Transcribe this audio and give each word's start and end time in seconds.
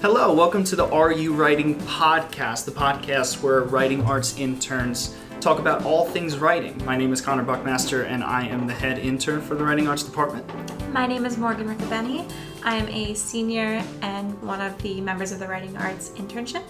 Hello, 0.00 0.32
welcome 0.32 0.62
to 0.62 0.76
the 0.76 0.88
Are 0.90 1.10
You 1.10 1.34
Writing 1.34 1.74
podcast, 1.80 2.64
the 2.66 2.70
podcast 2.70 3.42
where 3.42 3.62
writing 3.62 4.04
arts 4.04 4.38
interns 4.38 5.16
talk 5.40 5.58
about 5.58 5.84
all 5.84 6.04
things 6.06 6.38
writing. 6.38 6.80
My 6.84 6.96
name 6.96 7.12
is 7.12 7.20
Connor 7.20 7.42
Buckmaster, 7.42 8.04
and 8.04 8.22
I 8.22 8.46
am 8.46 8.68
the 8.68 8.72
head 8.72 9.00
intern 9.00 9.40
for 9.40 9.56
the 9.56 9.64
Writing 9.64 9.88
Arts 9.88 10.04
Department. 10.04 10.46
My 10.92 11.04
name 11.08 11.26
is 11.26 11.36
Morgan 11.36 11.66
Riccobeni. 11.66 12.30
I 12.62 12.76
am 12.76 12.88
a 12.90 13.12
senior 13.14 13.82
and 14.00 14.40
one 14.40 14.60
of 14.60 14.80
the 14.82 15.00
members 15.00 15.32
of 15.32 15.40
the 15.40 15.48
Writing 15.48 15.76
Arts 15.76 16.10
internship. 16.10 16.62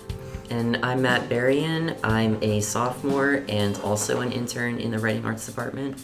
And 0.48 0.78
I'm 0.82 1.02
Matt 1.02 1.28
Berrien. 1.28 1.98
I'm 2.02 2.42
a 2.42 2.62
sophomore 2.62 3.44
and 3.50 3.76
also 3.80 4.22
an 4.22 4.32
intern 4.32 4.78
in 4.78 4.92
the 4.92 4.98
Writing 4.98 5.26
Arts 5.26 5.44
Department. 5.44 6.02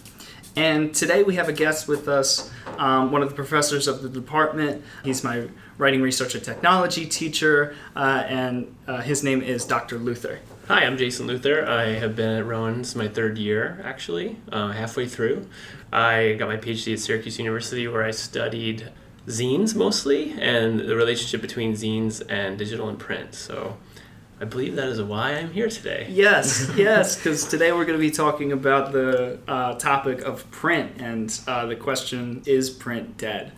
And 0.56 0.94
today 0.94 1.22
we 1.22 1.36
have 1.36 1.48
a 1.48 1.52
guest 1.52 1.88
with 1.88 2.06
us, 2.06 2.50
um, 2.76 3.10
one 3.10 3.22
of 3.22 3.30
the 3.30 3.34
professors 3.34 3.88
of 3.88 4.02
the 4.02 4.10
department. 4.10 4.84
He's 5.02 5.24
my 5.24 5.48
writing 5.78 6.02
research 6.02 6.34
and 6.34 6.44
technology 6.44 7.06
teacher, 7.06 7.74
uh, 7.96 8.24
and 8.26 8.74
uh, 8.86 9.00
his 9.00 9.24
name 9.24 9.42
is 9.42 9.64
Dr. 9.64 9.98
Luther. 9.98 10.38
Hi, 10.68 10.84
I'm 10.84 10.96
Jason 10.96 11.26
Luther. 11.26 11.68
I 11.68 11.94
have 11.94 12.16
been 12.16 12.38
at 12.38 12.46
Rowan's 12.46 12.94
my 12.94 13.08
third 13.08 13.36
year, 13.38 13.80
actually, 13.84 14.36
uh, 14.50 14.72
halfway 14.72 15.06
through. 15.06 15.46
I 15.92 16.36
got 16.38 16.48
my 16.48 16.56
PhD 16.56 16.92
at 16.92 17.00
Syracuse 17.00 17.38
University, 17.38 17.86
where 17.88 18.04
I 18.04 18.12
studied 18.12 18.90
zines 19.26 19.74
mostly 19.74 20.32
and 20.38 20.80
the 20.80 20.96
relationship 20.96 21.40
between 21.40 21.74
zines 21.74 22.22
and 22.28 22.58
digital 22.58 22.88
and 22.88 22.98
print. 22.98 23.34
So 23.34 23.76
I 24.40 24.44
believe 24.44 24.76
that 24.76 24.88
is 24.88 25.00
why 25.02 25.32
I'm 25.32 25.52
here 25.52 25.68
today. 25.68 26.06
Yes, 26.10 26.70
yes, 26.76 27.16
because 27.16 27.46
today 27.46 27.72
we're 27.72 27.84
going 27.84 27.98
to 27.98 28.04
be 28.04 28.10
talking 28.10 28.52
about 28.52 28.92
the 28.92 29.38
uh, 29.48 29.74
topic 29.74 30.22
of 30.22 30.50
print, 30.50 30.92
and 30.98 31.40
uh, 31.46 31.66
the 31.66 31.76
question 31.76 32.42
is 32.46 32.70
print 32.70 33.16
dead? 33.16 33.52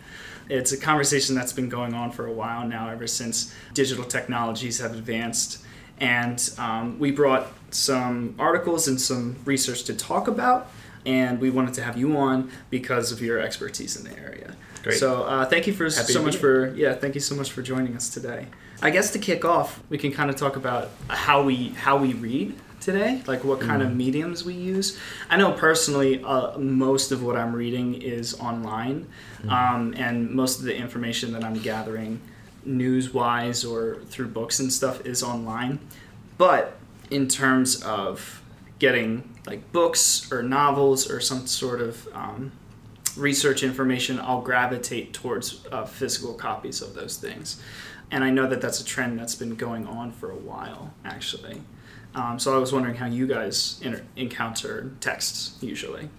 It's 0.49 0.71
a 0.71 0.77
conversation 0.77 1.35
that's 1.35 1.53
been 1.53 1.69
going 1.69 1.93
on 1.93 2.11
for 2.11 2.25
a 2.25 2.31
while 2.31 2.67
now, 2.67 2.89
ever 2.89 3.07
since 3.07 3.53
digital 3.73 4.03
technologies 4.03 4.79
have 4.79 4.93
advanced. 4.93 5.63
And 5.99 6.49
um, 6.57 6.99
we 6.99 7.11
brought 7.11 7.47
some 7.71 8.35
articles 8.39 8.87
and 8.87 8.99
some 8.99 9.35
research 9.45 9.83
to 9.85 9.93
talk 9.93 10.27
about, 10.27 10.71
and 11.05 11.39
we 11.39 11.49
wanted 11.49 11.73
to 11.75 11.83
have 11.83 11.97
you 11.97 12.15
on 12.17 12.51
because 12.69 13.11
of 13.11 13.21
your 13.21 13.39
expertise 13.39 13.95
in 13.95 14.03
the 14.03 14.17
area. 14.19 14.55
Great. 14.83 14.99
So 14.99 15.23
uh, 15.23 15.45
thank 15.45 15.67
you 15.67 15.73
for 15.73 15.85
Happy 15.85 16.13
so 16.13 16.21
much 16.21 16.37
for 16.37 16.73
yeah, 16.75 16.93
thank 16.93 17.15
you 17.15 17.21
so 17.21 17.35
much 17.35 17.51
for 17.51 17.61
joining 17.61 17.95
us 17.95 18.09
today. 18.09 18.47
I 18.81 18.91
guess 18.91 19.11
to 19.11 19.19
kick 19.19 19.43
off, 19.43 19.81
we 19.89 19.97
can 19.97 20.11
kind 20.11 20.29
of 20.29 20.35
talk 20.35 20.55
about 20.55 20.91
how 21.07 21.41
we 21.41 21.69
how 21.69 21.97
we 21.97 22.13
read 22.13 22.55
today, 22.79 23.21
like 23.27 23.43
what 23.43 23.59
kind 23.59 23.81
of 23.81 23.95
mediums 23.95 24.45
we 24.45 24.53
use. 24.53 24.97
I 25.29 25.37
know 25.37 25.51
personally, 25.51 26.23
uh, 26.23 26.57
most 26.57 27.11
of 27.11 27.23
what 27.23 27.35
I'm 27.35 27.53
reading 27.55 28.01
is 28.01 28.39
online, 28.39 29.07
um, 29.49 29.93
and 29.97 30.29
most 30.31 30.59
of 30.59 30.65
the 30.65 30.75
information 30.75 31.33
that 31.33 31.43
I'm 31.43 31.59
gathering, 31.59 32.21
news 32.65 33.13
wise 33.13 33.65
or 33.65 34.01
through 34.09 34.27
books 34.27 34.59
and 34.59 34.71
stuff, 34.71 35.05
is 35.05 35.23
online. 35.23 35.79
But 36.37 36.77
in 37.09 37.27
terms 37.27 37.81
of 37.83 38.41
getting 38.79 39.35
like 39.45 39.71
books 39.71 40.31
or 40.31 40.43
novels 40.43 41.09
or 41.09 41.19
some 41.19 41.47
sort 41.47 41.81
of 41.81 42.07
um, 42.13 42.51
research 43.15 43.63
information, 43.63 44.19
I'll 44.19 44.41
gravitate 44.41 45.13
towards 45.13 45.65
uh, 45.71 45.85
physical 45.85 46.33
copies 46.33 46.81
of 46.81 46.93
those 46.93 47.17
things. 47.17 47.61
And 48.11 48.23
I 48.23 48.29
know 48.29 48.47
that 48.47 48.61
that's 48.61 48.79
a 48.79 48.85
trend 48.85 49.19
that's 49.19 49.35
been 49.35 49.55
going 49.55 49.85
on 49.87 50.11
for 50.11 50.31
a 50.31 50.35
while, 50.35 50.93
actually. 51.03 51.61
Um, 52.17 52.39
so 52.39 52.55
I 52.55 52.57
was 52.57 52.73
wondering 52.73 52.95
how 52.95 53.05
you 53.05 53.27
guys 53.27 53.79
inter- 53.83 54.03
encounter 54.15 54.91
texts 54.99 55.55
usually. 55.61 56.09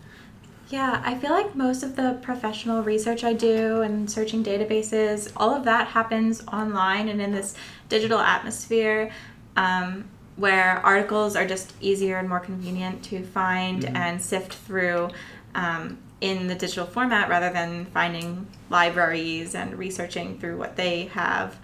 Yeah, 0.69 1.03
I 1.05 1.17
feel 1.17 1.31
like 1.31 1.57
most 1.57 1.83
of 1.83 1.97
the 1.97 2.21
professional 2.23 2.85
research 2.85 3.25
I 3.25 3.33
do 3.33 3.83
and 3.83 4.09
searching 4.09 4.45
databases, 4.45 5.33
all 5.37 5.53
of 5.53 5.65
that 5.65 5.89
happens 5.89 6.47
online 6.47 7.09
and 7.09 7.21
in 7.21 7.33
this 7.33 7.57
digital 7.89 8.21
atmosphere 8.21 9.11
um, 9.57 10.05
where 10.37 10.79
articles 10.87 11.35
are 11.35 11.47
just 11.47 11.75
easier 11.81 12.19
and 12.19 12.29
more 12.29 12.39
convenient 12.39 13.03
to 13.05 13.25
find 13.25 13.85
and 13.87 14.23
sift 14.23 14.55
through 14.55 15.11
um, 15.57 15.99
in 16.21 16.47
the 16.47 16.55
digital 16.55 16.87
format 16.87 17.29
rather 17.29 17.51
than 17.51 17.87
finding 17.87 18.47
libraries 18.71 19.57
and 19.57 19.77
researching 19.77 20.39
through 20.39 20.59
what 20.59 20.77
they 20.77 21.07
have. 21.07 21.59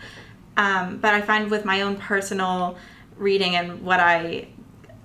Um, 0.57 0.99
but 0.99 1.15
I 1.15 1.21
find 1.21 1.53
with 1.53 1.65
my 1.65 1.83
own 1.83 1.97
personal 1.97 2.77
reading 3.17 3.57
and 3.57 3.83
what 3.83 4.01
I 4.01 4.49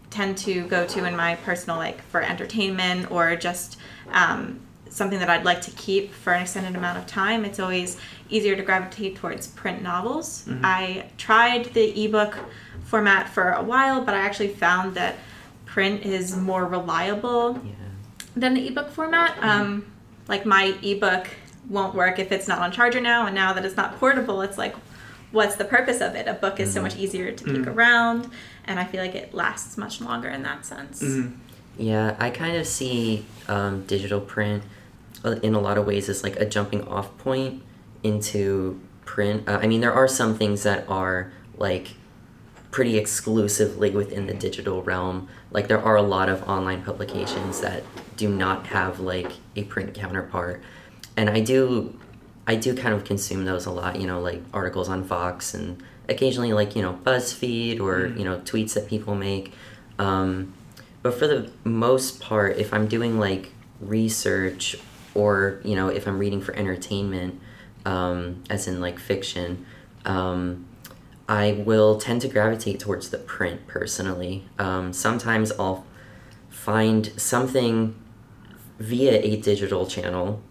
tend 0.09 0.38
to 0.40 0.66
go 0.68 0.88
to 0.88 1.06
in 1.06 1.16
my 1.16 1.36
personal 1.36 1.78
like 1.78 2.02
for 2.03 2.22
entertainment 2.22 3.12
or 3.12 3.36
just 3.36 3.78
um, 4.12 4.59
something 4.90 5.20
that 5.20 5.30
I'd 5.30 5.46
like 5.46 5.62
to 5.62 5.72
keep 5.72 6.12
for 6.12 6.34
an 6.34 6.42
extended 6.42 6.75
amount 6.75 6.97
of 6.97 7.06
time, 7.06 7.46
it's 7.46 7.59
always 7.59 7.97
easier 8.30 8.56
to 8.56 8.64
gravitate 8.64 9.16
towards 9.18 9.47
print 9.47 9.81
novels. 9.84 10.47
I 10.64 11.06
tried 11.18 11.66
the 11.74 12.06
ebook 12.06 12.38
format 12.86 13.30
for 13.30 13.52
a 13.52 13.62
while, 13.64 14.03
but 14.03 14.16
I 14.16 14.20
actually 14.20 14.50
found 14.50 14.96
that 14.96 15.16
print 15.66 16.03
is 16.06 16.36
more 16.36 16.66
reliable 16.66 17.59
Yeah. 17.64 17.74
than 18.36 18.56
the 18.56 18.68
ebook 18.68 18.90
format. 18.90 19.38
Um, 19.44 19.86
like 20.28 20.44
my 20.46 20.74
ebook 20.81 21.28
won't 21.70 21.94
work 21.94 22.18
if 22.18 22.31
it's 22.31 22.47
not 22.47 22.58
on 22.59 22.72
charger 22.72 23.00
now, 23.00 23.28
and 23.28 23.36
now 23.36 23.53
that 23.53 23.64
it's 23.64 23.78
not 23.78 24.00
portable, 24.00 24.41
it's 24.41 24.58
like, 24.58 24.76
what's 25.31 25.56
the 25.56 25.66
purpose 25.66 26.01
of 26.01 26.16
it? 26.16 26.28
A 26.28 26.34
book 26.34 26.59
is 26.59 26.73
so 26.73 26.81
much 26.81 26.95
easier 26.95 27.31
to 27.31 27.44
take 27.44 27.67
around, 27.67 28.29
and 28.66 28.79
I 28.79 28.85
feel 28.85 29.01
like 29.01 29.16
it 29.16 29.34
lasts 29.34 29.78
much 29.78 30.01
longer 30.01 30.29
in 30.29 30.44
that 30.44 30.66
sense. 30.66 31.03
Yeah, 31.78 32.16
I 32.19 32.29
kind 32.29 32.57
of 32.57 32.67
see 32.67 33.25
um, 33.47 33.85
digital 33.85 34.19
print 34.19 34.63
uh, 35.23 35.31
in 35.41 35.53
a 35.53 35.59
lot 35.59 35.78
of 35.78 35.85
ways 35.85 36.09
as 36.09 36.23
like 36.23 36.35
a 36.38 36.45
jumping 36.45 36.88
off 36.88 37.17
point 37.17 37.63
into 38.03 38.79
print. 39.06 39.47
Uh, 39.47 39.59
I 39.62 39.67
mean, 39.67 39.81
there 39.81 39.94
are 39.94 40.07
some 40.07 40.38
things 40.38 40.63
that 40.63 40.88
are 40.90 41.31
like 41.57 41.96
pretty 42.72 42.97
exclusively 42.97 43.90
within 43.90 44.28
the 44.28 44.34
digital 44.34 44.84
realm. 44.84 45.28
Like, 45.51 45.67
there 45.67 45.81
are 45.81 45.96
a 45.96 46.01
lot 46.01 46.29
of 46.29 46.47
online 46.47 46.84
publications 46.84 47.61
that 47.61 47.84
do 48.16 48.29
not 48.29 48.67
have 48.67 49.00
like 49.00 49.31
a 49.56 49.63
print 49.63 49.94
counterpart. 49.94 50.61
And 51.17 51.29
I 51.29 51.40
do, 51.40 51.99
I 52.50 52.56
do 52.56 52.74
kind 52.74 52.96
of 52.96 53.04
consume 53.04 53.46
those 53.46 53.68
a 53.68 53.72
lot, 53.72 54.02
you 54.02 54.08
know, 54.08 54.20
like 54.20 54.42
articles 54.56 54.90
on 54.90 55.04
Fox 55.04 55.54
and 55.54 55.84
occasionally 56.10 56.52
like, 56.52 56.76
you 56.76 56.82
know, 56.82 57.00
BuzzFeed 57.04 57.80
or, 57.80 58.08
you 58.08 58.24
know, 58.26 58.40
tweets 58.40 58.74
that 58.74 58.88
people 58.88 59.14
make. 59.14 59.54
Um, 60.00 60.56
but 61.04 61.14
for 61.14 61.28
the 61.28 61.52
most 61.64 62.20
part, 62.20 62.58
if 62.58 62.74
I'm 62.74 62.88
doing 62.88 63.20
like 63.20 63.52
research 63.80 64.76
or, 65.14 65.62
you 65.64 65.76
know, 65.76 65.90
if 65.90 66.08
I'm 66.08 66.18
reading 66.18 66.42
for 66.42 66.56
entertainment, 66.56 67.40
um, 67.86 68.44
as 68.50 68.68
in 68.68 68.82
like 68.82 68.98
fiction, 68.98 69.64
um, 70.06 70.66
I 71.28 71.52
will 71.52 72.00
tend 72.00 72.22
to 72.22 72.28
gravitate 72.28 72.80
towards 72.80 73.12
the 73.12 73.20
print 73.20 73.68
personally. 73.68 74.46
Um, 74.58 74.92
sometimes 74.92 75.52
I'll 75.59 75.86
find 76.50 77.12
something 77.16 77.94
via 78.79 79.19
a 79.22 79.35
digital 79.38 79.85
channel, 79.85 80.41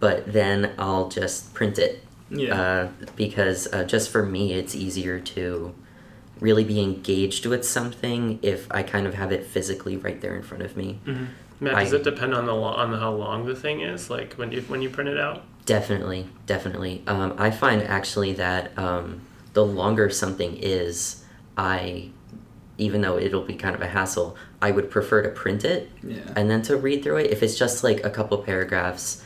but 0.00 0.32
then 0.32 0.72
I'll 0.78 1.08
just 1.08 1.54
print 1.54 1.78
it. 1.78 2.02
Yeah. 2.30 2.60
Uh, 2.60 2.88
because 3.14 3.72
uh, 3.72 3.84
just 3.84 4.10
for 4.10 4.24
me, 4.24 4.52
it's 4.54 4.74
easier 4.74 5.20
to 5.20 5.74
really 6.40 6.64
be 6.64 6.80
engaged 6.80 7.46
with 7.46 7.64
something 7.64 8.38
if 8.42 8.66
I 8.70 8.82
kind 8.82 9.06
of 9.06 9.14
have 9.14 9.30
it 9.30 9.46
physically 9.46 9.96
right 9.96 10.20
there 10.20 10.34
in 10.34 10.42
front 10.42 10.62
of 10.64 10.76
me. 10.76 10.98
Matt, 11.60 11.78
does 11.78 11.94
I- 11.94 11.96
it 11.98 12.04
depend 12.04 12.34
on 12.34 12.46
the 12.46 12.54
lo- 12.54 12.74
on 12.74 12.92
how 12.94 13.12
long 13.12 13.46
the 13.46 13.54
thing 13.54 13.80
is? 13.80 14.10
Like 14.10 14.34
when 14.34 14.50
you 14.52 14.62
when 14.62 14.82
you 14.82 14.90
print 14.90 15.08
it 15.08 15.18
out? 15.18 15.44
Definitely, 15.66 16.26
definitely. 16.46 17.02
Um, 17.06 17.34
I 17.38 17.50
find 17.50 17.82
actually 17.82 18.32
that 18.34 18.76
um, 18.78 19.20
the 19.52 19.64
longer 19.64 20.10
something 20.10 20.56
is, 20.56 21.24
I, 21.56 22.10
even 22.78 23.00
though 23.00 23.18
it'll 23.18 23.42
be 23.42 23.54
kind 23.54 23.74
of 23.74 23.82
a 23.82 23.88
hassle, 23.88 24.36
I 24.62 24.70
would 24.70 24.90
prefer 24.90 25.22
to 25.22 25.28
print 25.28 25.64
it 25.64 25.90
Yeah. 26.02 26.18
and 26.34 26.48
then 26.50 26.62
to 26.62 26.76
read 26.76 27.02
through 27.02 27.18
it. 27.18 27.30
If 27.30 27.42
it's 27.42 27.56
just 27.58 27.84
like 27.84 28.04
a 28.04 28.10
couple 28.10 28.38
paragraphs, 28.38 29.22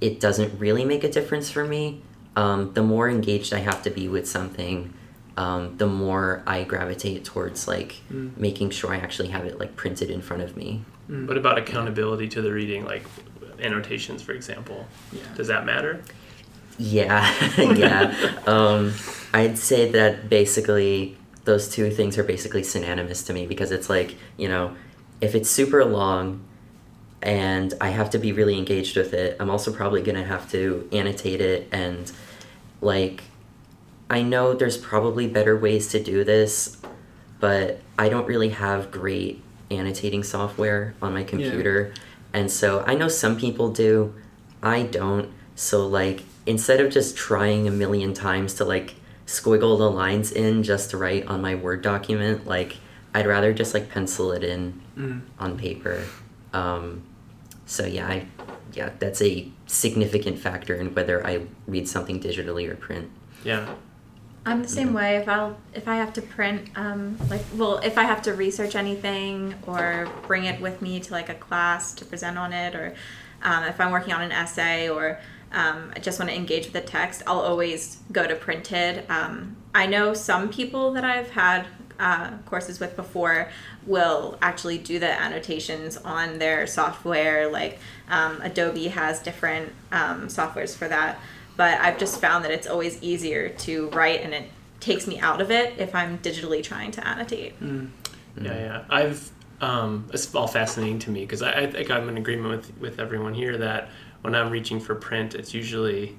it 0.00 0.20
doesn't 0.20 0.58
really 0.58 0.84
make 0.84 1.02
a 1.04 1.10
difference 1.10 1.50
for 1.50 1.64
me. 1.64 2.02
Um, 2.36 2.72
the 2.74 2.82
more 2.82 3.08
engaged 3.08 3.52
I 3.54 3.58
have 3.60 3.82
to 3.84 3.90
be 3.90 4.08
with 4.08 4.28
something, 4.28 4.92
um, 5.36 5.76
the 5.78 5.86
more 5.86 6.42
I 6.46 6.64
gravitate 6.64 7.24
towards 7.24 7.66
like 7.66 7.96
making 8.36 8.70
sure 8.70 8.92
I 8.92 8.98
actually 8.98 9.28
have 9.28 9.44
it 9.46 9.58
like 9.58 9.74
printed 9.76 10.10
in 10.10 10.20
front 10.22 10.42
of 10.42 10.56
me. 10.56 10.84
What 11.08 11.36
about 11.36 11.56
accountability 11.58 12.28
to 12.28 12.42
the 12.42 12.52
reading, 12.52 12.84
like 12.84 13.04
annotations, 13.60 14.22
for 14.22 14.32
example? 14.32 14.86
Yeah. 15.12 15.20
Does 15.36 15.46
that 15.48 15.64
matter? 15.64 16.02
Yeah, 16.78 17.32
yeah. 17.58 18.38
um, 18.46 18.92
I'd 19.32 19.56
say 19.58 19.90
that 19.92 20.28
basically 20.28 21.16
those 21.46 21.68
two 21.68 21.90
things 21.90 22.18
are 22.18 22.24
basically 22.24 22.62
synonymous 22.62 23.22
to 23.22 23.32
me 23.32 23.46
because 23.46 23.70
it's 23.70 23.88
like, 23.88 24.16
you 24.36 24.48
know, 24.48 24.76
if 25.20 25.34
it's 25.34 25.48
super 25.48 25.84
long 25.84 26.42
and 27.22 27.72
I 27.80 27.88
have 27.88 28.10
to 28.10 28.18
be 28.18 28.32
really 28.32 28.58
engaged 28.58 28.96
with 28.96 29.14
it, 29.14 29.36
I'm 29.40 29.48
also 29.48 29.72
probably 29.72 30.02
going 30.02 30.16
to 30.16 30.24
have 30.24 30.50
to 30.50 30.86
annotate 30.92 31.40
it 31.40 31.68
and 31.72 32.12
like 32.80 33.22
I 34.10 34.22
know 34.22 34.54
there's 34.54 34.76
probably 34.76 35.26
better 35.26 35.56
ways 35.56 35.88
to 35.88 36.02
do 36.02 36.22
this, 36.22 36.76
but 37.40 37.80
I 37.98 38.08
don't 38.08 38.26
really 38.26 38.50
have 38.50 38.90
great 38.90 39.42
annotating 39.70 40.22
software 40.22 40.94
on 41.02 41.12
my 41.12 41.24
computer. 41.24 41.92
And 42.32 42.50
so 42.50 42.84
I 42.86 42.94
know 42.94 43.08
some 43.08 43.36
people 43.36 43.70
do. 43.70 44.14
I 44.62 44.82
don't. 44.82 45.32
So 45.54 45.86
like 45.86 46.22
instead 46.44 46.80
of 46.80 46.92
just 46.92 47.16
trying 47.16 47.66
a 47.66 47.70
million 47.70 48.14
times 48.14 48.54
to 48.54 48.64
like 48.64 48.94
squiggle 49.26 49.76
the 49.78 49.90
lines 49.90 50.32
in 50.32 50.62
just 50.62 50.90
to 50.90 50.96
write 50.96 51.26
on 51.26 51.40
my 51.42 51.54
Word 51.54 51.82
document. 51.82 52.46
Like 52.46 52.76
I'd 53.14 53.26
rather 53.26 53.52
just 53.52 53.74
like 53.74 53.90
pencil 53.90 54.32
it 54.32 54.44
in 54.44 54.80
Mm. 54.96 55.20
on 55.38 55.58
paper. 55.58 56.02
Um, 56.54 57.02
so 57.66 57.84
yeah, 57.84 58.06
I 58.06 58.26
yeah, 58.72 58.90
that's 58.98 59.20
a 59.20 59.50
significant 59.66 60.38
factor 60.38 60.74
in 60.74 60.94
whether 60.94 61.26
I 61.26 61.46
read 61.66 61.86
something 61.88 62.18
digitally 62.20 62.68
or 62.70 62.76
print. 62.76 63.10
Yeah. 63.44 63.74
I'm 64.46 64.62
the 64.62 64.68
same 64.68 64.92
way. 64.92 65.16
If 65.16 65.28
I'll 65.28 65.56
if 65.74 65.88
I 65.88 65.96
have 65.96 66.12
to 66.14 66.22
print, 66.22 66.68
um, 66.76 67.18
like, 67.28 67.42
well, 67.56 67.78
if 67.78 67.98
I 67.98 68.04
have 68.04 68.22
to 68.22 68.32
research 68.32 68.76
anything 68.76 69.54
or 69.66 70.08
bring 70.28 70.44
it 70.44 70.60
with 70.60 70.80
me 70.80 71.00
to 71.00 71.12
like 71.12 71.28
a 71.28 71.34
class 71.34 71.92
to 71.94 72.04
present 72.04 72.38
on 72.38 72.52
it, 72.52 72.74
or 72.76 72.94
um, 73.42 73.64
if 73.64 73.80
I'm 73.80 73.90
working 73.90 74.14
on 74.14 74.22
an 74.22 74.30
essay 74.32 74.88
or 74.88 75.18
um, 75.52 75.92
I 75.94 76.00
just 76.00 76.18
want 76.18 76.30
to 76.30 76.36
engage 76.36 76.64
with 76.64 76.72
the 76.72 76.80
text, 76.80 77.22
I'll 77.26 77.40
always 77.40 77.98
go 78.12 78.26
to 78.26 78.34
printed. 78.34 79.08
Um, 79.10 79.56
I 79.74 79.86
know 79.86 80.14
some 80.14 80.48
people 80.48 80.92
that 80.92 81.04
I've 81.04 81.30
had 81.30 81.66
uh, 81.98 82.36
courses 82.44 82.78
with 82.78 82.94
before 82.94 83.48
will 83.86 84.36
actually 84.42 84.78
do 84.78 84.98
the 84.98 85.10
annotations 85.10 85.96
on 85.96 86.38
their 86.38 86.66
software. 86.66 87.50
Like 87.50 87.78
um, 88.08 88.40
Adobe 88.42 88.88
has 88.88 89.20
different 89.20 89.72
um, 89.92 90.26
softwares 90.28 90.76
for 90.76 90.88
that 90.88 91.18
but 91.56 91.80
I've 91.80 91.98
just 91.98 92.20
found 92.20 92.44
that 92.44 92.52
it's 92.52 92.66
always 92.66 93.02
easier 93.02 93.48
to 93.48 93.88
write 93.90 94.20
and 94.20 94.34
it 94.34 94.50
takes 94.80 95.06
me 95.06 95.18
out 95.18 95.40
of 95.40 95.50
it 95.50 95.74
if 95.78 95.94
I'm 95.94 96.18
digitally 96.18 96.62
trying 96.62 96.90
to 96.92 97.06
annotate. 97.06 97.58
Mm. 97.60 97.88
Yeah, 98.40 98.54
yeah. 98.54 98.84
I've 98.90 99.30
um, 99.60 100.10
it's 100.12 100.34
all 100.34 100.48
fascinating 100.48 100.98
to 101.00 101.10
me 101.10 101.20
because 101.20 101.40
I, 101.40 101.52
I 101.52 101.70
think 101.70 101.90
I'm 101.90 102.08
in 102.10 102.18
agreement 102.18 102.50
with 102.50 102.78
with 102.78 103.00
everyone 103.00 103.32
here 103.32 103.56
that 103.56 103.88
when 104.22 104.34
I'm 104.34 104.50
reaching 104.50 104.80
for 104.80 104.94
print, 104.94 105.34
it's 105.34 105.54
usually 105.54 106.16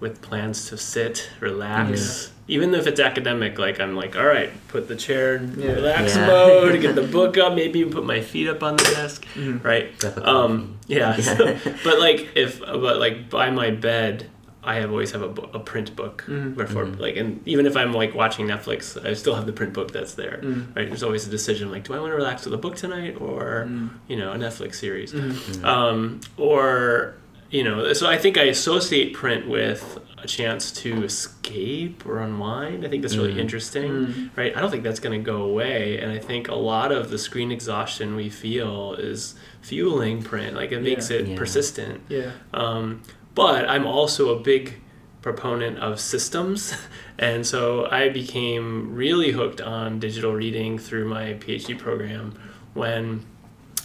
with 0.00 0.20
plans 0.20 0.68
to 0.68 0.76
sit, 0.76 1.28
relax. 1.40 2.32
Even 2.48 2.74
if 2.74 2.86
it's 2.88 2.98
academic, 2.98 3.58
like 3.58 3.78
I'm 3.80 3.94
like, 3.94 4.16
all 4.16 4.26
right, 4.26 4.50
put 4.68 4.88
the 4.88 4.96
chair 4.96 5.36
in 5.36 5.54
Yeah. 5.60 5.72
relax 5.74 6.16
Yeah. 6.16 6.26
mode, 6.26 6.80
get 6.80 6.96
the 6.96 7.02
book 7.18 7.38
up, 7.38 7.54
maybe 7.54 7.78
even 7.80 7.92
put 7.92 8.04
my 8.04 8.20
feet 8.20 8.48
up 8.48 8.62
on 8.64 8.76
the 8.76 8.84
desk, 8.84 9.24
Mhm. 9.36 9.62
right? 9.62 9.92
Um, 10.24 10.78
yeah. 10.88 11.14
Yeah. 11.16 11.22
so- 11.36 11.56
but 11.84 12.00
like 12.00 12.30
if 12.34 12.58
but 12.60 12.98
like 12.98 13.30
by 13.30 13.50
my 13.50 13.70
bed, 13.70 14.26
I 14.64 14.74
have 14.76 14.90
always 14.90 15.12
have 15.12 15.22
a, 15.22 15.28
a 15.54 15.60
print 15.60 15.94
book 15.94 16.24
Mhm. 16.28 16.56
before 16.56 16.86
Mhm. 16.86 16.98
like 16.98 17.16
and 17.16 17.40
even 17.46 17.64
if 17.66 17.76
I'm 17.76 17.92
like 17.92 18.12
watching 18.12 18.46
Netflix, 18.48 18.82
I 19.06 19.14
still 19.14 19.36
have 19.36 19.46
the 19.46 19.52
print 19.52 19.72
book 19.72 19.92
that's 19.92 20.14
there. 20.14 20.40
Mm. 20.42 20.74
Right? 20.76 20.88
There's 20.88 21.02
always 21.04 21.26
a 21.28 21.30
decision 21.30 21.70
like, 21.70 21.84
do 21.84 21.94
I 21.94 22.00
want 22.00 22.10
to 22.10 22.16
relax 22.16 22.44
with 22.44 22.54
a 22.54 22.58
book 22.58 22.74
tonight 22.74 23.16
or 23.20 23.66
Mm. 23.68 23.90
you 24.08 24.16
know 24.16 24.32
a 24.32 24.36
Netflix 24.36 24.74
series, 24.76 25.12
Mhm. 25.12 25.30
Mm. 25.30 25.64
um, 25.64 26.20
or 26.36 27.14
you 27.52 27.62
know. 27.62 27.92
So 27.92 28.08
I 28.08 28.18
think 28.18 28.36
I 28.36 28.44
associate 28.44 29.12
print 29.14 29.46
with 29.48 29.98
a 30.18 30.26
chance 30.26 30.70
to 30.82 31.02
escape 31.04 32.04
or 32.06 32.18
unwind. 32.20 32.84
I 32.84 32.88
think 32.88 33.02
that's 33.02 33.16
really 33.16 33.34
Mm. 33.34 33.38
interesting 33.44 33.90
Mm. 33.92 34.30
right? 34.36 34.56
I 34.56 34.60
don't 34.60 34.70
think 34.70 34.84
that's 34.84 35.00
going 35.00 35.18
to 35.20 35.24
go 35.34 35.42
away, 35.42 35.98
and 35.98 36.10
I 36.10 36.18
think 36.18 36.48
a 36.48 36.54
lot 36.54 36.90
of 36.92 37.10
the 37.10 37.18
screen 37.18 37.50
exhaustion 37.52 38.14
we 38.16 38.28
feel 38.30 38.94
is 38.94 39.34
fueling 39.60 40.22
print. 40.22 40.54
Like 40.56 40.72
it 40.72 40.80
makes 40.82 41.10
Yeah. 41.10 41.18
it 41.18 41.26
Yeah. 41.28 41.36
persistent. 41.36 42.00
Yeah. 42.08 42.30
Um, 42.54 43.02
but 43.34 43.68
I'm 43.68 43.86
also 43.86 44.34
a 44.36 44.40
big 44.40 44.74
proponent 45.22 45.78
of 45.78 46.00
systems, 46.00 46.74
and 47.18 47.46
so 47.46 47.86
I 47.90 48.08
became 48.08 48.94
really 48.94 49.32
hooked 49.32 49.60
on 49.60 49.98
digital 49.98 50.32
reading 50.32 50.78
through 50.78 51.06
my 51.08 51.34
PhD 51.34 51.74
program 51.78 52.34
when. 52.74 53.24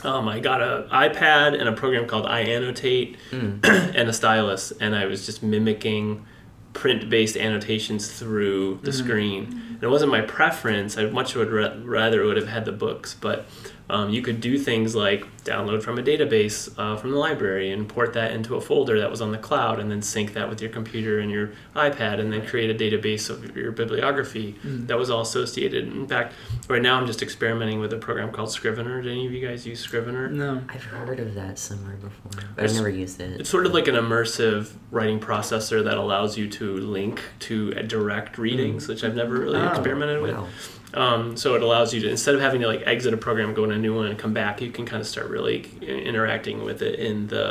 Um, 0.03 0.27
I 0.27 0.39
got 0.39 0.61
an 0.61 0.83
iPad 0.89 1.59
and 1.59 1.67
a 1.67 1.71
program 1.73 2.07
called 2.07 2.25
iAnnotate 2.25 3.15
Mm. 3.31 3.59
and 3.95 4.09
a 4.09 4.13
stylus, 4.13 4.71
and 4.79 4.95
I 4.95 5.05
was 5.05 5.25
just 5.25 5.41
mimicking 5.43 6.25
print-based 6.73 7.35
annotations 7.37 8.07
through 8.11 8.79
the 8.83 8.91
Mhm. 8.91 8.93
screen. 8.93 9.61
And 9.75 9.83
it 9.83 9.87
wasn't 9.89 10.11
my 10.11 10.21
preference. 10.21 10.97
I 10.97 11.05
much 11.05 11.33
would 11.35 11.51
ra- 11.51 11.73
rather 11.83 12.23
would 12.25 12.37
have 12.37 12.47
had 12.49 12.65
the 12.65 12.71
books, 12.71 13.15
but 13.19 13.45
um, 13.89 14.09
you 14.11 14.21
could 14.21 14.39
do 14.41 14.57
things 14.59 14.95
like 14.95 15.25
download 15.47 15.81
from 15.81 15.97
a 15.97 16.03
database 16.03 16.71
uh, 16.77 16.97
from 16.97 17.11
the 17.11 17.17
library 17.17 17.71
and 17.71 17.87
port 17.87 18.13
that 18.13 18.31
into 18.31 18.55
a 18.55 18.61
folder 18.61 18.99
that 18.99 19.09
was 19.09 19.21
on 19.21 19.31
the 19.31 19.37
cloud, 19.37 19.79
and 19.79 19.89
then 19.89 20.01
sync 20.01 20.33
that 20.33 20.49
with 20.49 20.61
your 20.61 20.69
computer 20.69 21.19
and 21.19 21.31
your 21.31 21.51
iPad, 21.75 22.19
and 22.19 22.31
then 22.31 22.45
create 22.45 22.69
a 22.69 22.73
database 22.73 23.29
of 23.29 23.55
your 23.55 23.71
bibliography 23.71 24.55
Mm. 24.65 24.87
that 24.87 24.97
was 24.97 25.09
all 25.09 25.21
associated. 25.21 25.87
In 25.87 26.07
fact, 26.07 26.33
right 26.67 26.81
now 26.81 26.99
I'm 26.99 27.07
just 27.07 27.21
experimenting 27.21 27.79
with 27.79 27.93
a 27.93 27.97
program 27.97 28.31
called 28.31 28.51
Scrivener. 28.51 29.01
Did 29.01 29.11
any 29.11 29.25
of 29.25 29.31
you 29.31 29.45
guys 29.47 29.65
use 29.65 29.79
Scrivener? 29.79 30.27
No. 30.29 30.61
I've 30.69 30.83
heard 30.83 31.19
of 31.19 31.35
that 31.35 31.57
somewhere 31.59 31.95
before, 31.95 32.31
but 32.55 32.63
It's- 32.65 32.71
I've 32.71 32.75
never 32.77 32.89
used 32.89 33.21
it. 33.21 33.39
It's 33.39 33.49
sort 33.49 33.65
of 33.65 33.73
like 33.73 33.87
an 33.87 33.95
immersive 33.95 34.71
writing 34.91 35.19
processor 35.19 35.83
that 35.83 35.97
allows 35.97 36.37
you 36.37 36.47
to 36.49 36.77
link 36.77 37.21
to 37.39 37.71
direct 37.83 38.37
readings, 38.37 38.87
which 38.87 39.03
I've 39.03 39.15
never 39.15 39.35
really 39.39 39.59
Oh, 39.59 39.67
experimented 39.69 40.21
with. 40.21 40.35
Wow. 40.35 40.47
Um, 40.93 41.35
so 41.37 41.53
it 41.55 41.61
allows 41.61 41.93
you 41.93 41.99
to 42.01 42.09
instead 42.09 42.33
of 42.33 42.39
having 42.41 42.61
to 42.61 42.67
like 42.67 42.81
exit 42.85 43.13
a 43.13 43.17
program, 43.17 43.53
go 43.53 43.65
in 43.65 43.71
a 43.71 43.77
new 43.77 43.93
one, 43.93 44.07
and 44.07 44.17
come 44.17 44.33
back, 44.33 44.61
you 44.61 44.71
can 44.71 44.85
kind 44.85 45.01
of 45.01 45.07
start 45.07 45.29
really 45.37 45.59
interacting 45.81 46.63
with 46.63 46.81
it 46.81 46.99
in 46.99 47.27
the 47.27 47.47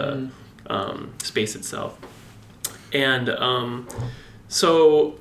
Mm. 0.67 0.73
um, 0.75 1.13
space 1.23 1.55
itself. 1.55 1.93
And 2.93 3.29
um, 3.31 3.87
so 4.49 5.19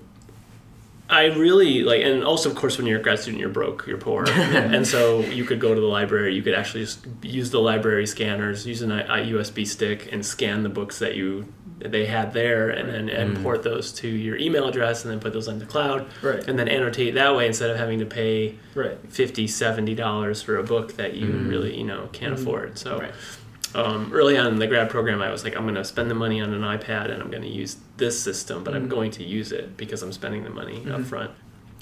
I 1.09 1.25
really 1.25 1.83
like, 1.83 2.01
and 2.03 2.23
also 2.23 2.50
of 2.50 2.56
course 2.56 2.77
when 2.77 2.88
you're 2.88 3.00
a 3.00 3.03
grad 3.03 3.19
student, 3.19 3.39
you're 3.39 3.50
broke, 3.62 3.85
you're 3.88 4.00
poor, 4.09 4.25
and 4.75 4.88
so 4.88 5.19
you 5.19 5.44
could 5.45 5.59
go 5.59 5.75
to 5.75 5.81
the 5.81 5.85
library. 5.88 6.33
You 6.33 6.41
could 6.41 6.56
actually 6.56 6.83
just 6.85 7.06
use 7.21 7.51
the 7.51 7.59
library 7.59 8.07
scanners, 8.07 8.65
use 8.65 8.81
an 8.81 8.91
a 8.91 9.17
USB 9.33 9.67
stick, 9.67 10.09
and 10.12 10.25
scan 10.25 10.63
the 10.63 10.69
books 10.69 10.97
that 11.00 11.15
you 11.15 11.45
they 11.91 12.05
had 12.05 12.33
there, 12.33 12.69
and 12.69 12.89
then 12.89 13.07
Mm. 13.07 13.35
import 13.37 13.63
those 13.63 13.91
to 13.93 14.07
your 14.07 14.37
email 14.37 14.67
address, 14.67 15.03
and 15.03 15.11
then 15.11 15.19
put 15.19 15.33
those 15.33 15.47
on 15.47 15.59
the 15.59 15.65
cloud, 15.65 16.05
Right. 16.21 16.45
and 16.47 16.57
then 16.57 16.67
annotate 16.67 17.13
that 17.15 17.35
way 17.35 17.47
instead 17.47 17.69
of 17.69 17.77
having 17.77 17.99
to 17.99 18.05
pay 18.05 18.55
Right. 18.73 18.97
50 19.09 19.47
70 19.47 19.95
dollars 19.95 20.41
for 20.41 20.57
a 20.57 20.63
book 20.63 20.97
that 20.97 21.13
you 21.15 21.27
Mm. 21.27 21.49
really 21.49 21.77
you 21.77 21.83
know 21.85 22.09
can't 22.11 22.35
Mhm. 22.35 22.41
afford 22.41 22.77
so 22.77 22.97
Right. 22.99 23.11
um, 23.73 24.09
early 24.13 24.37
on 24.37 24.47
in 24.53 24.59
the 24.59 24.67
grad 24.67 24.89
program 24.89 25.21
i 25.21 25.31
was 25.31 25.43
like 25.43 25.55
i'm 25.55 25.63
going 25.63 25.75
to 25.75 25.83
spend 25.83 26.09
the 26.09 26.15
money 26.15 26.39
on 26.41 26.53
an 26.53 26.61
ipad 26.61 27.11
and 27.11 27.21
i'm 27.21 27.29
going 27.29 27.43
to 27.43 27.49
use 27.49 27.77
this 27.97 28.17
system 28.19 28.63
but 28.63 28.73
i'm 28.73 28.85
Mhm. 28.88 28.89
going 28.89 29.11
to 29.11 29.23
use 29.23 29.51
it 29.51 29.75
because 29.77 30.01
i'm 30.01 30.11
spending 30.13 30.43
the 30.43 30.49
money 30.49 30.77
up 30.91 31.01
Mhm. 31.01 31.05
front 31.05 31.31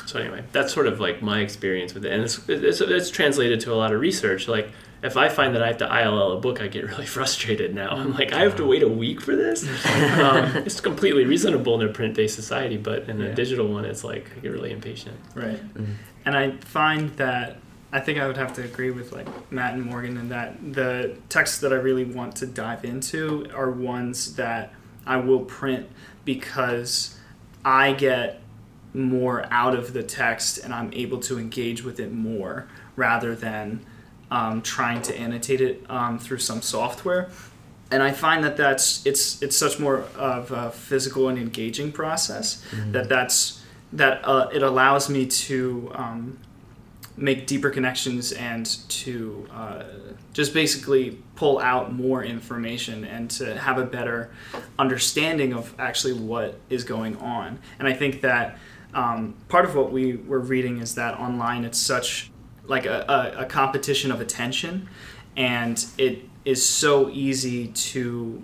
so 0.06 0.20
anyway 0.20 0.42
that's 0.52 0.74
sort 0.74 0.88
of 0.88 1.00
like 1.00 1.22
my 1.22 1.42
experience 1.42 1.94
with 1.94 2.06
it 2.06 2.12
and 2.12 2.24
it's, 2.24 2.40
it's, 2.48 2.82
it's 2.82 3.10
translated 3.10 3.60
to 3.60 3.72
a 3.72 3.76
lot 3.76 3.92
of 3.94 4.00
research 4.02 4.48
like 4.48 4.70
if 5.04 5.18
i 5.18 5.28
find 5.30 5.54
that 5.56 5.62
i 5.62 5.68
have 5.68 5.78
to 5.78 6.02
ill 6.04 6.32
a 6.32 6.40
book 6.40 6.62
i 6.62 6.68
get 6.68 6.86
really 6.86 7.06
frustrated 7.18 7.74
now 7.76 7.90
i'm 7.90 8.14
like 8.14 8.34
i 8.34 8.40
have 8.40 8.56
to 8.56 8.66
wait 8.66 8.82
a 8.84 8.88
week 8.88 9.22
for 9.22 9.36
this 9.36 9.64
um, 10.20 10.46
it's 10.66 10.80
completely 10.82 11.26
reasonable 11.26 11.80
in 11.80 11.88
a 11.88 11.92
print-based 11.92 12.36
society 12.36 12.78
but 12.78 13.08
in 13.10 13.22
a 13.22 13.28
Yeah. 13.28 13.34
digital 13.34 13.68
one 13.68 13.86
it's 13.86 14.04
like 14.04 14.32
i 14.36 14.40
get 14.40 14.52
really 14.52 14.72
impatient 14.72 15.18
Right. 15.36 15.60
Mm. 15.76 15.96
And 16.26 16.38
I 16.38 16.52
find 16.58 17.10
that 17.18 17.58
I 17.92 18.00
think 18.00 18.18
I 18.18 18.26
would 18.28 18.38
have 18.38 18.54
to 18.54 18.64
agree 18.64 18.92
with 18.92 19.12
like 19.12 19.28
Matt 19.52 19.74
and 19.74 19.84
Morgan 19.84 20.16
in 20.18 20.30
that 20.30 20.56
the 20.74 21.18
texts 21.28 21.60
that 21.60 21.72
I 21.74 21.76
really 21.76 22.06
want 22.06 22.36
to 22.38 22.46
dive 22.48 22.86
into 22.86 23.46
are 23.54 23.70
ones 23.70 24.36
that 24.38 24.74
I 25.06 25.18
will 25.18 25.42
print 25.42 25.90
because 26.24 27.18
I 27.66 27.92
get 27.94 28.40
more 28.94 29.46
out 29.52 29.76
of 29.76 29.94
the 29.94 30.02
text 30.04 30.60
and 30.64 30.74
I'm 30.74 30.92
able 30.94 31.20
to 31.22 31.38
engage 31.38 31.84
with 31.84 32.00
it 32.00 32.12
more 32.14 32.68
rather 32.96 33.36
than 33.36 33.86
um, 34.34 34.64
trying 34.64 35.00
to 35.04 35.16
annotate 35.16 35.62
it 35.62 35.86
um, 35.90 36.18
through 36.18 36.40
some 36.40 36.62
software. 36.64 37.30
And 37.92 38.02
I 38.02 38.12
find 38.12 38.44
that 38.44 38.58
that's 38.58 39.06
it's 39.06 39.40
it's 39.44 39.56
such 39.56 39.80
more 39.80 40.06
of 40.18 40.52
a 40.52 40.72
physical 40.72 41.30
and 41.30 41.38
engaging 41.38 41.92
process 41.92 42.66
that 42.88 43.08
that's 43.08 43.62
that 43.94 44.28
uh, 44.28 44.50
it 44.52 44.64
allows 44.64 45.08
me 45.08 45.28
to 45.28 45.92
um, 45.94 46.40
make 47.16 47.46
deeper 47.46 47.70
connections 47.70 48.32
and 48.32 48.66
to 48.90 49.48
uh, 49.54 49.84
just 50.34 50.52
basically 50.56 51.20
pull 51.36 51.60
out 51.60 51.94
more 51.94 52.24
information 52.24 53.06
and 53.06 53.30
to 53.30 53.56
have 53.56 53.78
a 53.78 53.86
better 53.86 54.32
understanding 54.80 55.54
of 55.54 55.76
actually 55.78 56.14
what 56.14 56.60
is 56.72 56.84
going 56.84 57.16
on. 57.18 57.60
And 57.78 57.88
I 57.88 57.94
think 57.94 58.22
that 58.22 58.58
um, 58.96 59.36
part 59.50 59.66
of 59.66 59.76
what 59.76 59.92
we 59.92 60.16
were 60.16 60.40
reading 60.40 60.80
is 60.80 60.96
that 60.96 61.20
online 61.20 61.66
it's 61.66 61.80
such 61.80 62.32
like 62.66 62.86
a, 62.86 63.06
a, 63.38 63.42
a 63.42 63.46
competition 63.46 64.12
of 64.12 64.22
attention, 64.22 64.88
and 65.36 65.86
it 65.98 66.20
is 66.46 66.66
so 66.66 67.10
easy 67.10 67.68
to 67.68 68.42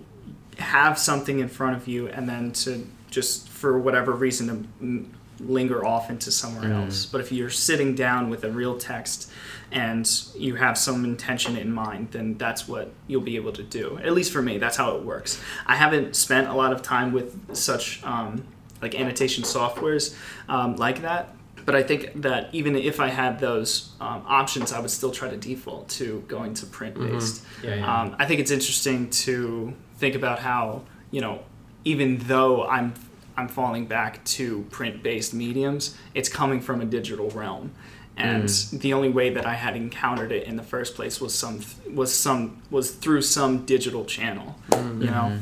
have 0.58 0.98
something 0.98 1.38
in 1.38 1.48
front 1.48 1.76
of 1.76 1.88
you 1.88 2.08
and 2.08 2.28
then 2.28 2.52
to 2.52 2.86
just 3.10 3.48
for 3.48 3.78
whatever 3.78 4.12
reason 4.12 4.46
to 4.48 4.52
m- 4.80 5.14
linger 5.40 5.84
off 5.86 6.10
into 6.10 6.30
somewhere 6.30 6.68
Mm. 6.70 6.84
else. 6.84 7.06
But 7.06 7.22
if 7.22 7.32
you're 7.32 7.48
sitting 7.50 7.94
down 7.94 8.28
with 8.28 8.44
a 8.44 8.50
real 8.50 8.76
text 8.78 9.30
and 9.72 10.06
you 10.36 10.56
have 10.56 10.76
some 10.76 11.02
intention 11.04 11.56
in 11.56 11.72
mind, 11.72 12.08
then 12.10 12.36
that's 12.36 12.68
what 12.68 12.92
you'll 13.06 13.22
be 13.22 13.36
able 13.36 13.52
to 13.52 13.62
do. 13.62 13.98
At 14.04 14.12
least 14.12 14.32
for 14.32 14.42
me, 14.42 14.58
that's 14.58 14.76
how 14.76 14.96
it 14.96 15.02
works. 15.02 15.40
I 15.66 15.76
haven't 15.76 16.14
spent 16.14 16.48
a 16.48 16.52
lot 16.54 16.72
of 16.74 16.82
time 16.82 17.12
with 17.12 17.56
such 17.56 18.04
um, 18.04 18.44
like 18.82 18.94
annotation 18.94 19.44
softwares 19.44 20.14
um, 20.48 20.76
like 20.76 21.00
that. 21.02 21.34
But 21.64 21.74
I 21.74 21.82
think 21.82 22.22
that 22.22 22.48
even 22.52 22.76
if 22.76 23.00
I 23.00 23.08
had 23.08 23.38
those 23.38 23.92
um, 24.00 24.24
options, 24.26 24.72
I 24.72 24.80
would 24.80 24.90
still 24.90 25.10
try 25.10 25.28
to 25.28 25.36
default 25.36 25.88
to 25.90 26.24
going 26.28 26.54
to 26.54 26.66
print 26.66 26.98
based. 26.98 27.44
yeah, 27.62 27.76
yeah. 27.76 28.00
Um, 28.00 28.16
I 28.18 28.26
think 28.26 28.40
it's 28.40 28.50
interesting 28.50 29.10
to 29.10 29.74
think 29.98 30.14
about 30.14 30.38
how 30.38 30.84
you 31.10 31.20
know, 31.20 31.42
even 31.84 32.18
though 32.18 32.66
I'm 32.66 32.94
I'm 33.36 33.48
falling 33.48 33.86
back 33.86 34.24
to 34.36 34.62
print 34.70 35.02
based 35.02 35.32
mediums, 35.34 35.96
it's 36.14 36.28
coming 36.28 36.60
from 36.60 36.80
a 36.80 36.84
digital 36.84 37.30
realm. 37.30 37.72
And 38.16 38.48
the 38.72 38.92
only 38.92 39.08
way 39.08 39.30
that 39.30 39.46
I 39.46 39.54
had 39.54 39.76
encountered 39.76 40.30
it 40.30 40.46
in 40.46 40.56
the 40.56 40.62
first 40.62 40.94
place 40.94 41.22
was 41.22 41.32
some 41.34 41.60
was 41.94 42.12
some 42.12 42.60
was 42.70 42.90
through 42.90 43.22
some 43.22 43.64
digital 43.64 44.04
channel, 44.04 44.56
you 44.72 45.06
know. 45.06 45.38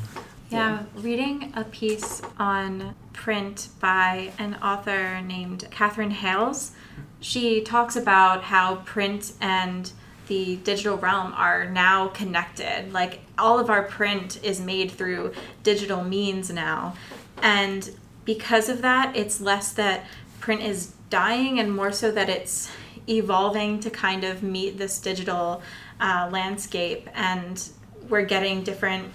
Yeah, 0.50 0.84
reading 0.94 1.52
a 1.54 1.64
piece 1.64 2.22
on 2.38 2.94
print 3.12 3.68
by 3.80 4.32
an 4.38 4.54
author 4.62 5.20
named 5.20 5.68
Katherine 5.70 6.10
Hayles, 6.10 6.72
she 7.20 7.60
talks 7.60 7.96
about 7.96 8.44
how 8.44 8.76
print 8.76 9.32
and 9.42 9.92
the 10.28 10.56
digital 10.56 10.96
realm 10.96 11.34
are 11.34 11.68
now 11.68 12.08
connected. 12.08 12.92
Like 12.92 13.20
all 13.36 13.58
of 13.58 13.68
our 13.68 13.82
print 13.82 14.42
is 14.42 14.58
made 14.58 14.90
through 14.90 15.32
digital 15.62 16.02
means 16.02 16.50
now. 16.50 16.94
And 17.42 17.90
because 18.24 18.70
of 18.70 18.80
that, 18.82 19.14
it's 19.16 19.42
less 19.42 19.72
that 19.72 20.06
print 20.40 20.62
is 20.62 20.94
dying 21.10 21.58
and 21.60 21.74
more 21.74 21.92
so 21.92 22.10
that 22.12 22.30
it's 22.30 22.70
evolving 23.08 23.80
to 23.80 23.90
kind 23.90 24.24
of 24.24 24.42
meet 24.42 24.78
this 24.78 24.98
digital 24.98 25.62
uh, 26.00 26.28
landscape. 26.32 27.08
And 27.14 27.68
we're 28.08 28.24
getting 28.24 28.62
different 28.62 29.12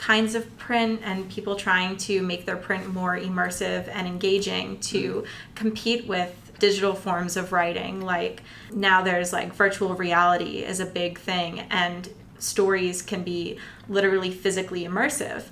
kinds 0.00 0.34
of 0.34 0.56
print 0.56 0.98
and 1.04 1.28
people 1.28 1.54
trying 1.54 1.94
to 1.94 2.22
make 2.22 2.46
their 2.46 2.56
print 2.56 2.90
more 2.90 3.18
immersive 3.18 3.86
and 3.92 4.06
engaging 4.06 4.80
to 4.80 5.12
mm-hmm. 5.12 5.54
compete 5.54 6.06
with 6.06 6.34
digital 6.58 6.94
forms 6.94 7.36
of 7.36 7.52
writing. 7.52 8.00
Like 8.00 8.42
now 8.72 9.02
there's 9.02 9.30
like 9.30 9.52
virtual 9.52 9.94
reality 9.94 10.64
is 10.64 10.80
a 10.80 10.86
big 10.86 11.18
thing 11.18 11.60
and 11.68 12.08
stories 12.38 13.02
can 13.02 13.22
be 13.22 13.58
literally 13.90 14.30
physically 14.30 14.84
immersive. 14.86 15.44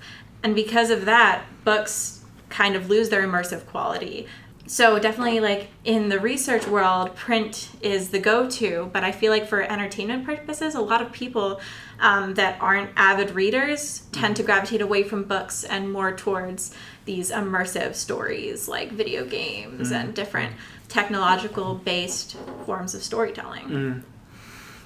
And 0.43 0.55
because 0.55 0.88
of 0.88 1.05
that 1.05 1.45
books 1.64 2.25
kind 2.49 2.75
of 2.75 2.88
lose 2.88 3.11
their 3.11 3.23
immersive 3.26 3.67
quality. 3.67 4.26
So 4.67 4.99
definitely 4.99 5.40
like 5.40 5.69
in 5.85 6.09
the 6.09 6.21
research 6.21 6.67
world 6.67 7.14
print 7.14 7.69
is 7.83 8.11
the 8.11 8.19
go-to 8.19 8.90
but 8.93 9.02
i 9.02 9.12
feel 9.12 9.33
like 9.33 9.47
for 9.47 9.62
entertainment 9.62 10.26
purposes 10.26 10.75
a 10.75 10.81
lot 10.81 11.00
of 11.00 11.11
people 11.11 11.59
um, 12.00 12.35
that 12.35 12.61
aren't 12.61 12.90
avid 12.97 13.31
readers 13.33 14.02
tend 14.12 14.37
to 14.37 14.43
gravitate 14.43 14.81
away 14.81 15.02
from 15.02 15.25
books 15.25 15.64
and 15.64 15.93
more 15.93 16.12
towards 16.17 16.75
these 17.05 17.31
immersive 17.31 17.95
stories 17.95 18.69
like 18.69 18.93
video 18.93 19.25
games 19.25 19.90
and 19.90 20.14
different 20.14 20.52
technological 20.88 21.75
based 21.75 22.37
forms 22.67 22.95
of 22.95 23.02
storytelling 23.02 24.05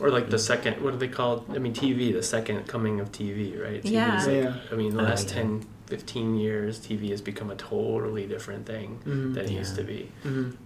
Or 0.01 0.11
like 0.11 0.31
the 0.31 0.39
second, 0.39 0.83
what 0.83 0.93
do 0.93 0.99
they 0.99 1.09
call? 1.09 1.45
I 1.51 1.59
mean, 1.59 1.75
TV, 1.75 2.13
the 2.13 2.23
second 2.23 2.67
coming 2.67 2.99
of 2.99 3.13
TV, 3.13 3.57
right? 3.63 3.83
TV 3.83 3.91
Yeah. 3.93 4.19
is 4.19 4.27
like- 4.27 4.37
Yeah. 4.45 4.55
I 4.73 4.75
mean, 4.75 4.97
the 4.97 5.01
Oh, 5.03 5.05
last 5.05 5.29
yeah. 5.29 5.35
10, 5.43 5.67
15 5.87 6.37
years, 6.39 6.79
TV 6.81 7.11
has 7.11 7.21
become 7.21 7.51
a 7.51 7.55
totally 7.57 8.27
different 8.27 8.67
thing 8.67 8.99
Mhm. 9.07 9.35
than 9.35 9.45
it 9.45 9.51
used 9.53 9.77
to 9.77 9.85
be. 9.85 10.11
Mhm. 10.25 10.57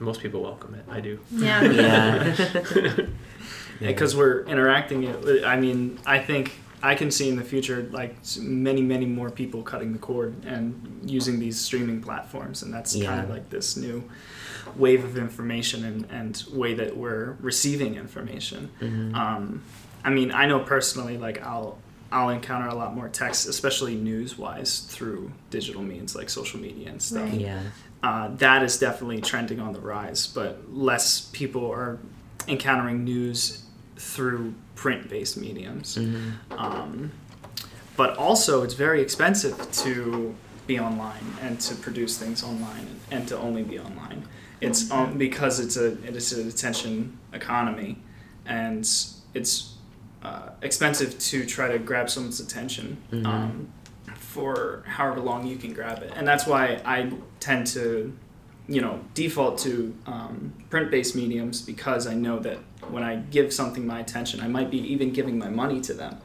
Most 0.00 0.20
people 0.22 0.40
welcome 0.42 0.74
it. 0.74 0.84
I 0.90 1.00
do. 1.00 1.18
yeah 1.32 1.62
Yeah. 1.62 2.36
because 3.80 4.14
we're 4.16 4.42
interacting 4.44 5.04
it 5.04 5.44
i 5.44 5.56
mean 5.58 5.98
i 6.06 6.18
think 6.18 6.52
i 6.82 6.94
can 6.94 7.10
see 7.10 7.28
in 7.28 7.36
the 7.36 7.44
future 7.44 7.88
like 7.92 8.14
many 8.38 8.82
many 8.82 9.06
more 9.06 9.30
people 9.30 9.62
cutting 9.62 9.92
the 9.92 9.98
cord 9.98 10.34
and 10.44 11.00
using 11.04 11.38
these 11.38 11.58
streaming 11.60 12.00
platforms 12.02 12.62
and 12.62 12.72
that's 12.72 12.94
kind 12.94 13.20
of 13.20 13.30
like 13.30 13.48
this 13.50 13.76
new 13.76 14.02
wave 14.76 15.04
of 15.04 15.16
information 15.18 15.84
and, 15.84 16.06
and 16.10 16.44
way 16.52 16.74
that 16.74 16.96
we're 16.96 17.36
receiving 17.40 17.94
information 17.96 18.70
Mhm. 18.80 19.14
um, 19.14 19.62
i 20.04 20.10
mean 20.10 20.30
i 20.32 20.46
know 20.46 20.60
personally 20.60 21.18
like 21.18 21.42
i'll 21.42 21.78
i'll 22.12 22.28
encounter 22.30 22.68
a 22.68 22.74
lot 22.74 22.94
more 22.94 23.08
text 23.08 23.48
especially 23.48 23.94
news 23.96 24.36
wise 24.38 24.80
through 24.80 25.30
digital 25.50 25.82
means 25.82 26.14
like 26.14 26.28
social 26.30 26.60
media 26.60 26.88
and 26.90 27.00
stuff 27.02 27.22
Right. 27.30 27.40
yeah. 27.40 27.62
uh, 28.02 28.28
that 28.36 28.62
is 28.62 28.78
definitely 28.78 29.20
trending 29.20 29.60
on 29.60 29.72
the 29.72 29.80
rise, 29.80 30.26
but 30.26 30.60
less 30.72 31.28
people 31.32 31.70
are 31.70 31.98
encountering 32.48 33.04
news 33.04 33.62
through 33.96 34.54
print 34.74 35.08
based 35.08 35.36
mediums. 35.36 35.96
Mhm. 35.96 36.32
Um, 36.58 37.12
but 37.96 38.16
also, 38.16 38.62
it's 38.62 38.74
very 38.74 39.00
expensive 39.02 39.70
to 39.72 40.34
be 40.66 40.78
online 40.78 41.24
and 41.42 41.60
to 41.60 41.74
produce 41.74 42.16
things 42.18 42.42
online 42.42 42.80
and, 42.80 43.00
and 43.10 43.28
to 43.28 43.36
only 43.38 43.62
be 43.62 43.78
online. 43.78 44.24
It's 44.60 44.90
um, 44.90 45.18
because 45.18 45.58
it's 45.60 45.76
a 45.76 45.86
it 46.06 46.16
is 46.16 46.32
an 46.32 46.48
attention 46.48 47.18
economy, 47.32 47.98
and 48.46 48.88
it's 49.34 49.74
uh, 50.22 50.50
expensive 50.62 51.18
to 51.18 51.44
try 51.44 51.68
to 51.68 51.78
grab 51.78 52.08
someone's 52.08 52.40
attention. 52.40 52.96
Mhm. 53.12 53.26
Um, 53.26 53.68
for 54.14 54.82
however 54.86 55.20
long 55.20 55.46
you 55.46 55.56
can 55.56 55.74
grab 55.74 56.02
it. 56.02 56.10
And 56.16 56.26
that's 56.26 56.46
why 56.46 56.80
I 56.86 57.12
tend 57.38 57.66
to, 57.68 58.16
you 58.72 58.80
know, 58.80 59.00
default 59.12 59.58
to 59.58 59.94
um, 60.06 60.54
print 60.70 60.90
based 60.90 61.14
mediums 61.14 61.60
because 61.60 62.06
I 62.06 62.14
know 62.14 62.38
that 62.38 62.58
when 62.88 63.02
I 63.02 63.16
give 63.16 63.52
something 63.52 63.86
my 63.86 64.00
attention, 64.00 64.40
I 64.40 64.48
might 64.48 64.70
be 64.70 64.78
even 64.78 65.12
giving 65.12 65.38
my 65.38 65.50
money 65.50 65.82
to 65.82 65.92
them. 65.92 66.16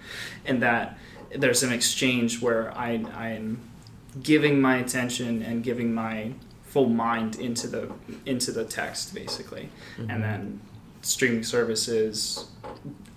And 0.46 0.64
that 0.64 0.98
there's 1.36 1.62
an 1.64 1.74
exchange 1.74 2.42
where 2.42 2.76
I, 2.78 3.04
I'm 3.14 3.60
giving 4.24 4.62
my 4.62 4.78
attention 4.78 5.44
and 5.44 5.62
giving 5.62 5.94
my 5.94 6.32
full 6.64 6.88
mind 6.88 7.36
into 7.36 7.68
the 7.68 7.92
into 8.26 8.54
the 8.54 8.64
text 8.64 9.14
basically. 9.14 9.70
And 9.98 10.24
then 10.24 10.62
streaming 11.02 11.44
services 11.44 12.48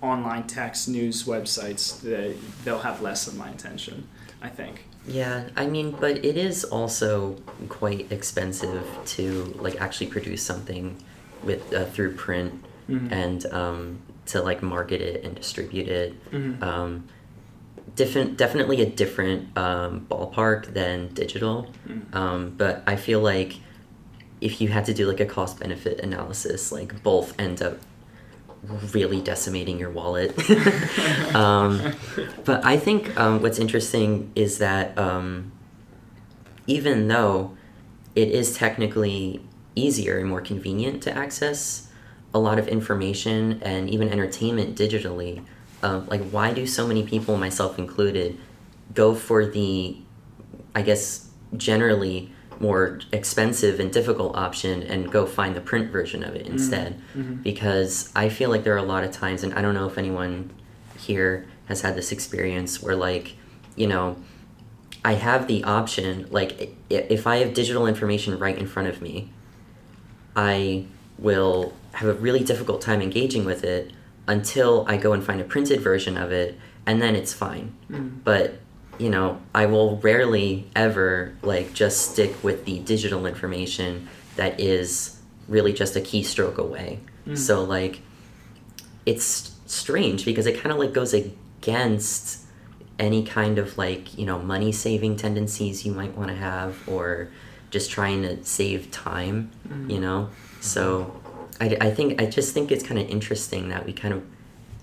online 0.01 0.47
text 0.47 0.89
news 0.89 1.23
websites 1.23 2.01
they, 2.01 2.35
they'll 2.63 2.79
have 2.79 3.01
less 3.01 3.27
of 3.27 3.35
my 3.35 3.49
attention 3.49 4.07
i 4.41 4.49
think 4.49 4.85
Yeah, 5.11 5.49
I 5.55 5.67
mean, 5.67 5.91
but 5.91 6.23
it 6.25 6.37
is 6.37 6.63
also 6.63 7.35
quite 7.69 8.11
expensive 8.11 8.85
to 9.17 9.55
like 9.59 9.79
actually 9.81 10.07
produce 10.07 10.41
something 10.41 10.95
with 11.43 11.73
uh, 11.73 11.85
through 11.85 12.15
print 12.15 12.63
Mhm. 12.89 13.11
and 13.11 13.45
um, 13.53 13.99
to 14.27 14.41
like 14.41 14.61
market 14.61 15.01
it 15.01 15.23
and 15.23 15.35
distribute 15.35 15.87
it. 15.87 16.13
Mhm. 16.31 16.61
Um, 16.63 17.03
different, 17.95 18.37
definitely 18.37 18.81
a 18.81 18.85
different 18.85 19.55
um, 19.57 20.05
ballpark 20.09 20.73
than 20.73 21.09
digital. 21.13 21.67
Mm. 21.87 22.15
Um, 22.15 22.53
but 22.57 22.83
I 22.87 22.95
feel 22.95 23.19
like 23.19 23.55
if 24.39 24.61
you 24.61 24.69
had 24.69 24.85
to 24.85 24.93
do 24.93 25.07
like 25.07 25.19
a 25.19 25.25
cost 25.25 25.59
benefit 25.59 25.99
analysis, 25.99 26.71
like 26.71 27.03
both 27.03 27.39
end 27.39 27.61
up 27.61 27.77
really 28.93 29.21
decimating 29.21 29.79
your 29.79 29.89
wallet. 29.89 30.37
um, 31.35 31.93
but 32.45 32.63
I 32.63 32.77
think 32.77 33.17
um, 33.19 33.41
what's 33.41 33.59
interesting 33.59 34.31
is 34.35 34.59
that 34.59 34.97
um, 34.97 35.51
even 36.67 37.07
though 37.07 37.57
it 38.15 38.29
is 38.29 38.55
technically 38.55 39.41
easier 39.75 40.19
and 40.19 40.27
more 40.27 40.41
convenient 40.41 41.01
to 41.03 41.15
access 41.15 41.89
a 42.33 42.39
lot 42.39 42.59
of 42.59 42.67
information 42.67 43.61
and 43.63 43.89
even 43.89 44.09
entertainment 44.09 44.77
digitally, 44.77 45.43
um, 45.83 46.07
like 46.07 46.21
why 46.29 46.53
do 46.53 46.67
so 46.67 46.87
many 46.87 47.03
people, 47.03 47.37
myself 47.37 47.79
included, 47.79 48.37
go 48.93 49.15
for 49.15 49.45
the, 49.45 49.97
I 50.75 50.81
guess, 50.81 51.29
generally 51.57 52.31
more 52.61 52.99
expensive 53.11 53.79
and 53.79 53.91
difficult 53.91 54.35
option 54.35 54.83
and 54.83 55.11
go 55.11 55.25
find 55.25 55.55
the 55.55 55.61
print 55.61 55.91
version 55.91 56.23
of 56.23 56.35
it 56.35 56.45
instead? 56.47 56.99
Mhm. 57.17 57.43
Because 57.43 58.09
I 58.15 58.29
feel 58.29 58.49
like 58.49 58.63
there 58.63 58.73
are 58.73 58.77
a 58.77 58.83
lot 58.83 59.03
of 59.03 59.11
times, 59.11 59.43
and 59.43 59.53
I 59.53 59.61
don't 59.61 59.73
know 59.73 59.87
if 59.87 59.97
anyone 59.97 60.51
here 60.97 61.45
has 61.65 61.81
had 61.81 61.95
this 61.95 62.11
experience 62.11 62.81
where, 62.81 62.95
like, 62.95 63.35
you 63.75 63.87
know, 63.87 64.17
I 65.03 65.13
have 65.13 65.47
the 65.47 65.63
option, 65.63 66.27
like, 66.29 66.75
if 66.89 67.25
I 67.25 67.37
have 67.37 67.53
digital 67.53 67.87
information 67.87 68.37
right 68.37 68.57
in 68.57 68.67
front 68.67 68.87
of 68.87 69.01
me, 69.01 69.31
I 70.35 70.85
will 71.17 71.73
have 71.93 72.07
a 72.07 72.13
really 72.13 72.43
difficult 72.43 72.81
time 72.81 73.01
engaging 73.01 73.43
with 73.43 73.63
it 73.63 73.91
until 74.27 74.85
I 74.87 74.97
go 74.97 75.13
and 75.13 75.23
find 75.23 75.41
a 75.41 75.43
printed 75.43 75.81
version 75.81 76.17
of 76.17 76.31
it, 76.31 76.57
and 76.85 77.01
then 77.01 77.15
it's 77.15 77.33
fine. 77.33 77.73
Mm. 77.91 78.11
But 78.23 78.59
you 79.01 79.09
know, 79.09 79.41
I 79.55 79.65
will 79.65 79.97
rarely 79.97 80.67
ever 80.75 81.35
like 81.41 81.73
just 81.73 82.11
stick 82.11 82.43
with 82.43 82.65
the 82.65 82.77
digital 82.79 83.25
information 83.25 84.07
that 84.35 84.59
is 84.59 85.19
really 85.47 85.73
just 85.73 85.95
a 85.95 86.01
keystroke 86.01 86.57
away. 86.57 86.99
Mm. 87.25 87.35
So 87.35 87.63
like, 87.63 88.01
it's 89.07 89.55
strange 89.65 90.23
because 90.23 90.45
it 90.45 90.61
kind 90.61 90.71
of 90.71 90.77
like 90.77 90.93
goes 90.93 91.15
against 91.15 92.45
any 92.99 93.23
kind 93.23 93.57
of 93.57 93.75
like 93.79 94.15
you 94.15 94.25
know 94.25 94.37
money 94.37 94.71
saving 94.71 95.15
tendencies 95.15 95.83
you 95.83 95.91
might 95.91 96.15
want 96.15 96.29
to 96.29 96.35
have 96.35 96.77
or 96.87 97.29
just 97.71 97.89
trying 97.89 98.21
to 98.21 98.43
save 98.43 98.91
time 98.91 99.49
you 99.87 99.99
know 99.99 100.29
so 100.59 101.19
I, 101.59 101.77
I 101.81 101.91
think 101.91 102.21
i 102.21 102.25
just 102.25 102.53
think 102.53 102.69
it's 102.69 102.83
kind 102.83 102.99
of 102.99 103.09
interesting 103.09 103.69
that 103.69 103.85
we 103.85 103.93
kind 103.93 104.13
of 104.13 104.23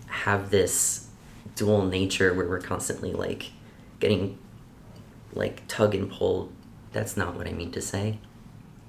have 0.07 0.51
this 0.51 1.07
dual 1.55 1.85
nature 1.85 2.35
where 2.35 2.49
we're 2.49 2.61
constantly 2.61 3.13
like 3.13 3.53
getting 4.01 4.39
like 5.35 5.63
tug 5.69 5.95
and 5.95 6.11
pull 6.11 6.51
that's 6.93 7.17
not 7.17 7.35
what 7.37 7.47
i 7.47 7.53
mean 7.53 7.71
to 7.71 7.81
say 7.81 8.19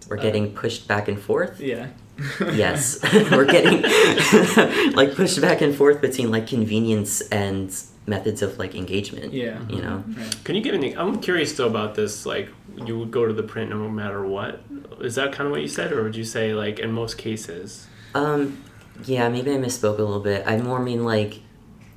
we're 0.07 0.17
Uh, 0.17 0.21
getting 0.21 0.53
pushed 0.53 0.87
back 0.87 1.07
and 1.07 1.19
forth 1.19 1.59
yeah 1.59 1.87
yes 2.53 2.99
we're 3.31 3.45
getting 3.45 3.81
like 4.93 5.15
pushed 5.15 5.39
back 5.41 5.61
and 5.61 5.75
forth 5.75 6.01
between 6.01 6.31
like 6.31 6.47
convenience 6.47 7.21
and 7.29 7.73
methods 8.07 8.41
of 8.41 8.57
like 8.57 8.73
engagement. 8.75 9.31
Yeah. 9.31 9.59
You 9.69 9.81
know. 9.83 10.03
Right. 10.07 10.43
Can 10.43 10.55
you 10.55 10.61
give 10.61 10.73
any? 10.73 10.97
I'm 10.97 11.21
curious 11.21 11.53
though 11.53 11.67
about 11.67 11.93
this. 11.95 12.25
Like, 12.25 12.49
you 12.85 12.97
would 12.99 13.11
go 13.11 13.25
to 13.27 13.33
the 13.33 13.43
print 13.43 13.69
no 13.69 13.87
matter 13.87 14.25
what. 14.25 14.61
Is 14.99 15.15
that 15.15 15.31
kind 15.31 15.45
of 15.45 15.51
what 15.51 15.61
you 15.61 15.67
said, 15.67 15.91
or 15.93 16.03
would 16.03 16.15
you 16.15 16.23
say 16.23 16.53
like 16.53 16.79
in 16.79 16.91
most 16.91 17.17
cases? 17.19 17.85
Um, 18.15 18.63
yeah, 19.05 19.29
maybe 19.29 19.51
I 19.51 19.57
misspoke 19.57 19.99
a 19.99 20.01
little 20.01 20.19
bit. 20.19 20.43
I 20.47 20.57
more 20.57 20.79
mean 20.79 21.05
like 21.05 21.39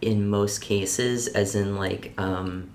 in 0.03 0.29
most 0.29 0.61
cases, 0.61 1.29
as 1.29 1.55
in 1.55 1.77
like, 1.77 2.13
um, 2.19 2.71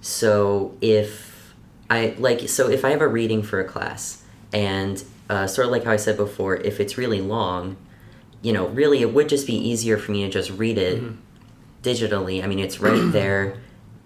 so 0.00 0.76
if 0.80 1.54
I 1.88 2.14
like, 2.18 2.48
so 2.48 2.68
if 2.68 2.84
I 2.84 2.90
have 2.90 3.00
a 3.00 3.08
reading 3.08 3.42
for 3.42 3.60
a 3.60 3.64
class, 3.64 4.24
and 4.52 5.02
uh, 5.28 5.46
sort 5.46 5.66
of 5.66 5.72
like 5.72 5.84
how 5.84 5.92
I 5.92 5.96
said 5.96 6.16
before, 6.16 6.56
if 6.56 6.80
it's 6.80 6.96
really 6.98 7.20
long, 7.20 7.76
you 8.42 8.52
know, 8.52 8.66
really 8.68 9.02
it 9.02 9.12
would 9.12 9.28
just 9.28 9.46
be 9.46 9.54
easier 9.54 9.98
for 9.98 10.12
me 10.12 10.22
to 10.24 10.30
just 10.30 10.50
read 10.50 10.78
it 10.78 11.02
digitally. 11.82 12.42
I 12.42 12.46
mean, 12.46 12.58
it's 12.58 12.80
right 12.80 13.00
there. 13.12 13.58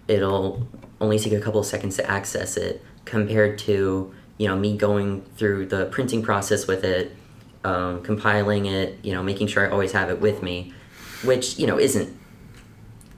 It'll 0.07 0.67
only 1.01 1.19
take 1.19 1.33
a 1.33 1.39
couple 1.39 1.59
of 1.59 1.65
seconds 1.65 1.95
to 1.97 2.09
access 2.09 2.57
it 2.57 2.83
compared 3.05 3.57
to, 3.59 4.13
you 4.37 4.47
know, 4.47 4.55
me 4.55 4.77
going 4.77 5.21
through 5.37 5.67
the 5.67 5.85
printing 5.87 6.21
process 6.21 6.67
with 6.67 6.83
it, 6.83 7.15
um, 7.63 8.03
compiling 8.03 8.65
it, 8.65 8.97
you 9.03 9.13
know, 9.13 9.23
making 9.23 9.47
sure 9.47 9.67
I 9.67 9.71
always 9.71 9.93
have 9.93 10.09
it 10.09 10.19
with 10.19 10.43
me, 10.43 10.73
which, 11.23 11.57
you 11.57 11.67
know, 11.67 11.79
isn't 11.79 12.15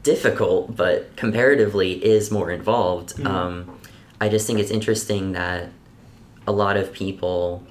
difficult, 0.08 0.74
but 0.74 1.14
comparatively 1.18 1.92
is 2.04 2.32
more 2.32 2.50
involved. 2.50 3.10
Mm-hmm. 3.16 3.28
Um, 3.28 3.80
I 4.22 4.30
just 4.30 4.48
think 4.48 4.58
it's 4.58 4.72
interesting 4.72 5.34
that 5.34 5.70
a 6.48 6.54
lot 6.54 6.78
of 6.78 6.94
people, 6.94 7.62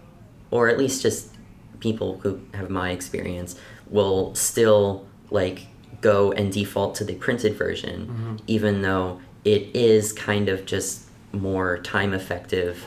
or 0.51 0.69
at 0.69 0.77
least 0.77 1.01
just 1.01 1.35
people 1.81 2.19
who 2.19 2.39
have 2.53 2.69
my 2.69 2.91
experience, 2.91 3.59
will 3.89 4.35
still 4.35 5.07
like 5.31 5.67
go 6.03 6.31
and 6.33 6.53
default 6.53 6.95
to 6.97 7.05
the 7.05 7.15
printed 7.15 7.55
version, 7.55 8.07
mm-hmm. 8.07 8.37
even 8.47 8.83
though 8.83 9.19
it 9.47 9.75
is 9.75 10.13
kind 10.13 10.51
of 10.51 10.67
just 10.67 11.09
more 11.33 11.79
time 11.79 12.13
effective 12.13 12.85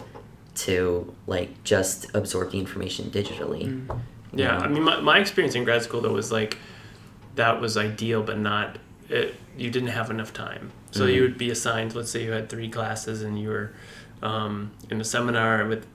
to 0.54 1.12
like 1.26 1.64
just 1.64 2.06
absorb 2.14 2.52
the 2.52 2.60
information 2.60 3.10
digitally. 3.10 3.64
you 3.64 3.88
Yeah, 4.32 4.58
know? 4.58 4.66
I 4.66 4.68
mean, 4.68 4.84
my, 4.84 5.00
my 5.00 5.18
experience 5.18 5.56
in 5.56 5.64
grad 5.64 5.82
school 5.82 6.02
though 6.02 6.14
was 6.14 6.32
like 6.32 6.60
that 7.34 7.60
was 7.60 7.78
ideal, 7.78 8.22
but 8.22 8.38
not 8.38 8.78
it. 9.10 9.36
You 9.58 9.70
didn't 9.70 9.90
have 9.90 10.10
enough 10.10 10.34
time, 10.34 10.72
so 10.92 11.02
mm-hmm. 11.02 11.16
you 11.16 11.22
would 11.24 11.38
be 11.38 11.50
assigned. 11.50 11.96
Let's 11.96 12.12
say 12.12 12.24
you 12.24 12.32
had 12.32 12.50
three 12.50 12.70
classes 12.70 13.22
and 13.22 13.40
you 13.40 13.50
were 13.50 13.74
um, 14.22 14.72
in 14.90 15.02
a 15.02 15.04
seminar 15.04 15.66
with 15.66 15.86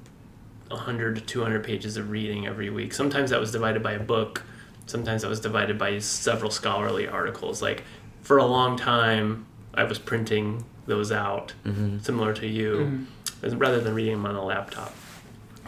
100 0.69 1.17
to 1.17 1.21
200 1.21 1.65
pages 1.65 1.97
of 1.97 2.11
reading 2.11 2.47
every 2.47 2.71
week. 2.71 2.95
Sometimes 2.95 3.31
that 3.31 3.41
was 3.41 3.53
divided 3.53 3.83
by 3.83 3.93
a 3.93 4.01
book. 4.01 4.43
Sometimes 4.87 5.23
that 5.23 5.29
was 5.29 5.41
divided 5.41 5.79
by 5.79 5.99
several 5.99 6.51
scholarly 6.51 7.09
articles. 7.09 7.63
Like 7.63 7.85
for 8.23 8.39
a 8.39 8.45
long 8.45 8.77
time, 8.77 9.47
I 9.75 9.85
was 9.85 9.99
printing 9.99 10.65
those 10.87 11.11
out, 11.11 11.55
mm-hmm. 11.65 11.99
similar 11.99 12.33
to 12.35 12.47
you, 12.47 12.73
mm-hmm. 12.75 13.47
as- 13.47 13.55
rather 13.55 13.81
than 13.81 13.95
reading 13.95 14.15
them 14.15 14.27
on 14.27 14.35
a 14.35 14.45
laptop. 14.45 14.95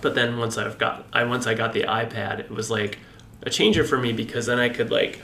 But 0.03 0.15
then 0.15 0.39
once 0.39 0.59
I've 0.59 0.77
got, 0.79 1.07
I 1.13 1.25
once 1.25 1.47
I 1.47 1.55
got 1.55 1.73
the 1.73 1.83
iPad, 1.83 2.41
it 2.41 2.51
was 2.51 2.71
like 2.71 2.99
a 3.43 3.51
changer 3.51 3.85
for 3.85 3.97
me 3.97 4.13
because 4.13 4.47
then 4.47 4.59
I 4.59 4.69
could 4.69 4.91
like 4.91 5.21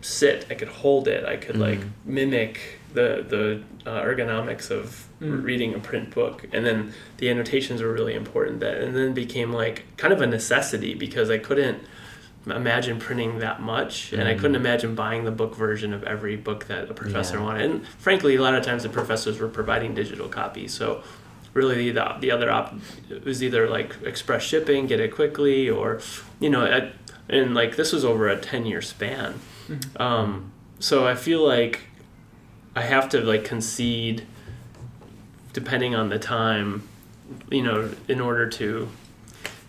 sit, 0.00 0.46
I 0.50 0.54
could 0.54 0.68
hold 0.68 1.08
it, 1.08 1.24
I 1.24 1.36
could 1.36 1.56
like 1.56 1.80
mm. 1.80 1.90
mimic 2.04 2.60
the 2.94 3.24
the 3.28 3.90
uh, 3.90 4.02
ergonomics 4.02 4.70
of 4.70 5.06
mm. 5.20 5.42
reading 5.42 5.74
a 5.74 5.78
print 5.78 6.14
book, 6.14 6.46
and 6.52 6.64
then 6.64 6.92
the 7.18 7.30
annotations 7.30 7.82
were 7.82 7.92
really 7.92 8.14
important. 8.14 8.60
That 8.60 8.78
and 8.78 8.96
then 8.96 9.14
became 9.14 9.52
like 9.52 9.84
kind 9.96 10.12
of 10.12 10.20
a 10.20 10.26
necessity 10.26 10.94
because 10.94 11.30
I 11.30 11.38
couldn't 11.38 11.82
imagine 12.46 12.98
printing 12.98 13.40
that 13.40 13.60
much, 13.60 14.12
and 14.12 14.26
I 14.26 14.34
couldn't 14.34 14.52
mm. 14.52 14.60
imagine 14.60 14.94
buying 14.94 15.24
the 15.24 15.30
book 15.30 15.54
version 15.54 15.92
of 15.92 16.02
every 16.04 16.36
book 16.36 16.66
that 16.66 16.90
a 16.90 16.94
professor 16.94 17.36
Yeah. 17.36 17.44
wanted. 17.44 17.70
And 17.70 17.86
frankly, 17.86 18.36
a 18.36 18.42
lot 18.42 18.54
of 18.54 18.64
times 18.64 18.84
the 18.84 18.88
professors 18.88 19.38
were 19.38 19.48
providing 19.48 19.94
digital 19.94 20.28
copies, 20.28 20.72
so 20.72 21.02
really 21.52 21.90
the, 21.90 22.16
the 22.20 22.30
other 22.30 22.50
op 22.50 22.74
was 23.24 23.42
either 23.42 23.68
like 23.68 23.96
express 24.04 24.42
shipping, 24.42 24.86
get 24.86 25.00
it 25.00 25.14
quickly, 25.14 25.68
or 25.68 26.00
you 26.40 26.48
know, 26.48 26.64
at, 26.64 26.92
and 27.28 27.54
like 27.54 27.76
this 27.76 27.92
was 27.92 28.04
over 28.04 28.28
a 28.28 28.36
ten 28.36 28.64
year 28.64 28.80
span. 28.80 29.34
Um, 29.96 30.52
so 30.78 31.06
I 31.06 31.14
feel 31.14 31.46
like 31.46 31.80
I 32.74 32.82
have 32.82 33.08
to 33.10 33.20
like 33.20 33.44
concede, 33.44 34.26
depending 35.52 35.94
on 35.94 36.08
the 36.08 36.18
time, 36.18 36.88
you 37.50 37.62
know, 37.62 37.90
in 38.06 38.20
order 38.20 38.48
to 38.48 38.88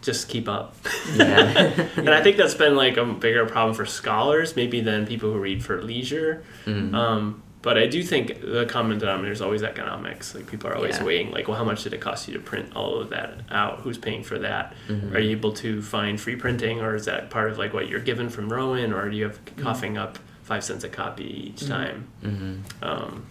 just 0.01 0.29
keep 0.29 0.47
up. 0.47 0.75
Yeah. 1.15 1.87
and 1.97 2.09
I 2.09 2.21
think 2.21 2.37
that's 2.37 2.53
been 2.53 2.75
like 2.75 2.97
a 2.97 3.05
bigger 3.05 3.45
problem 3.45 3.75
for 3.75 3.85
scholars, 3.85 4.55
maybe 4.55 4.81
than 4.81 5.05
people 5.05 5.31
who 5.31 5.39
read 5.39 5.63
for 5.63 5.81
leisure. 5.81 6.43
Mm. 6.65 6.93
Um, 6.93 7.43
but 7.61 7.77
I 7.77 7.87
do 7.87 8.01
think 8.03 8.39
the 8.41 8.65
common 8.65 8.99
denominator 8.99 9.33
is 9.33 9.41
always 9.41 9.63
economics. 9.63 10.33
Like 10.33 10.47
people 10.47 10.69
are 10.69 10.75
always 10.75 10.97
Yeah. 10.97 11.03
weighing, 11.03 11.31
like, 11.31 11.47
well, 11.47 11.57
how 11.57 11.63
much 11.65 11.83
did 11.83 11.93
it 11.93 11.99
cost 11.99 12.27
you 12.27 12.33
to 12.35 12.39
print 12.39 12.71
all 12.75 12.99
of 12.99 13.09
that 13.09 13.41
out? 13.51 13.81
Who's 13.81 13.97
paying 13.97 14.23
for 14.23 14.39
that? 14.39 14.73
Mhm. 14.87 15.13
Are 15.13 15.19
you 15.19 15.31
able 15.31 15.51
to 15.53 15.81
find 15.81 16.19
free 16.19 16.35
printing, 16.37 16.79
or 16.79 16.95
is 16.95 17.05
that 17.05 17.29
part 17.29 17.51
of 17.51 17.57
like 17.57 17.73
what 17.73 17.89
you're 17.89 17.99
given 17.99 18.29
from 18.29 18.49
Rowan, 18.51 18.93
or 18.93 19.09
do 19.09 19.17
you 19.17 19.23
have 19.25 19.39
coughing 19.57 19.97
up 19.97 20.19
five 20.43 20.63
cents 20.63 20.83
a 20.83 20.89
copy 20.89 21.49
each 21.49 21.61
Mhm. 21.61 21.67
time? 21.67 22.07
Mhm. 22.23 22.59
Um, 22.81 23.23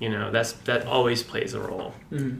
you 0.00 0.08
know, 0.08 0.30
that's 0.30 0.52
that 0.64 0.86
always 0.86 1.22
plays 1.22 1.52
a 1.54 1.60
role. 1.60 1.94
Mhm. 2.12 2.38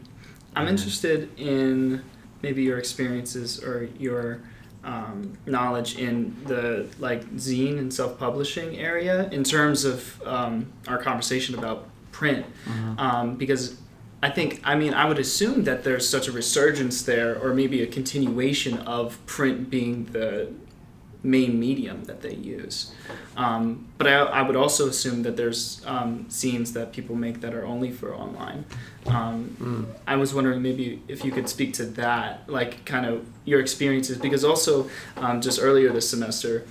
I'm 0.57 0.69
interested 0.69 1.29
in 1.37 2.03
maybe 2.43 2.63
your 2.63 2.79
experiences 2.79 3.63
or 3.63 3.89
your 3.99 4.41
um, 4.85 5.33
knowledge 5.47 5.99
in 5.99 6.37
the 6.47 6.87
like 6.99 7.25
zine 7.37 7.79
and 7.79 7.93
self-publishing 7.93 8.77
area 8.79 9.29
in 9.31 9.43
terms 9.45 9.85
of 9.85 10.23
um, 10.27 10.73
our 10.89 10.99
conversation 10.99 11.55
about 11.59 11.87
print, 12.13 12.47
um, 12.99 13.37
because 13.37 13.77
I 14.23 14.31
think 14.31 14.61
I 14.65 14.75
mean 14.75 14.95
I 14.95 15.05
would 15.07 15.19
assume 15.19 15.65
that 15.65 15.85
there's 15.85 16.09
such 16.09 16.29
a 16.29 16.33
resurgence 16.33 17.03
there, 17.03 17.39
or 17.39 17.53
maybe 17.55 17.83
a 17.83 17.87
continuation 17.87 18.79
of 18.79 19.19
print 19.27 19.69
being 19.71 20.07
the 20.07 20.51
main 21.25 21.59
medium 21.59 22.05
that 22.05 22.21
they 22.21 22.35
use. 22.35 22.93
Um, 23.37 23.89
but 23.99 24.07
I, 24.07 24.13
I 24.13 24.43
would 24.43 24.57
also 24.57 24.89
assume 24.89 25.23
that 25.23 25.37
there's 25.37 25.83
um, 25.87 26.27
zines 26.29 26.73
that 26.75 26.93
people 26.93 27.17
make 27.17 27.41
that 27.41 27.55
are 27.55 27.65
only 27.67 27.91
for 27.91 28.15
online. 28.15 28.65
Um, 29.07 29.57
Mm. 29.61 29.87
I 30.07 30.17
was 30.17 30.33
wondering 30.35 30.63
maybe 30.63 31.03
if 31.09 31.25
you 31.25 31.33
could 31.33 31.49
speak 31.49 31.75
to 31.75 31.85
that, 31.87 32.49
like 32.49 32.85
kind 32.85 33.07
of 33.07 33.27
your 33.45 33.61
experiences, 33.61 34.19
because 34.19 34.45
also 34.45 34.89
um, 35.17 35.41
just 35.41 35.59
earlier 35.61 35.91
this 35.93 36.09
semester, 36.09 36.67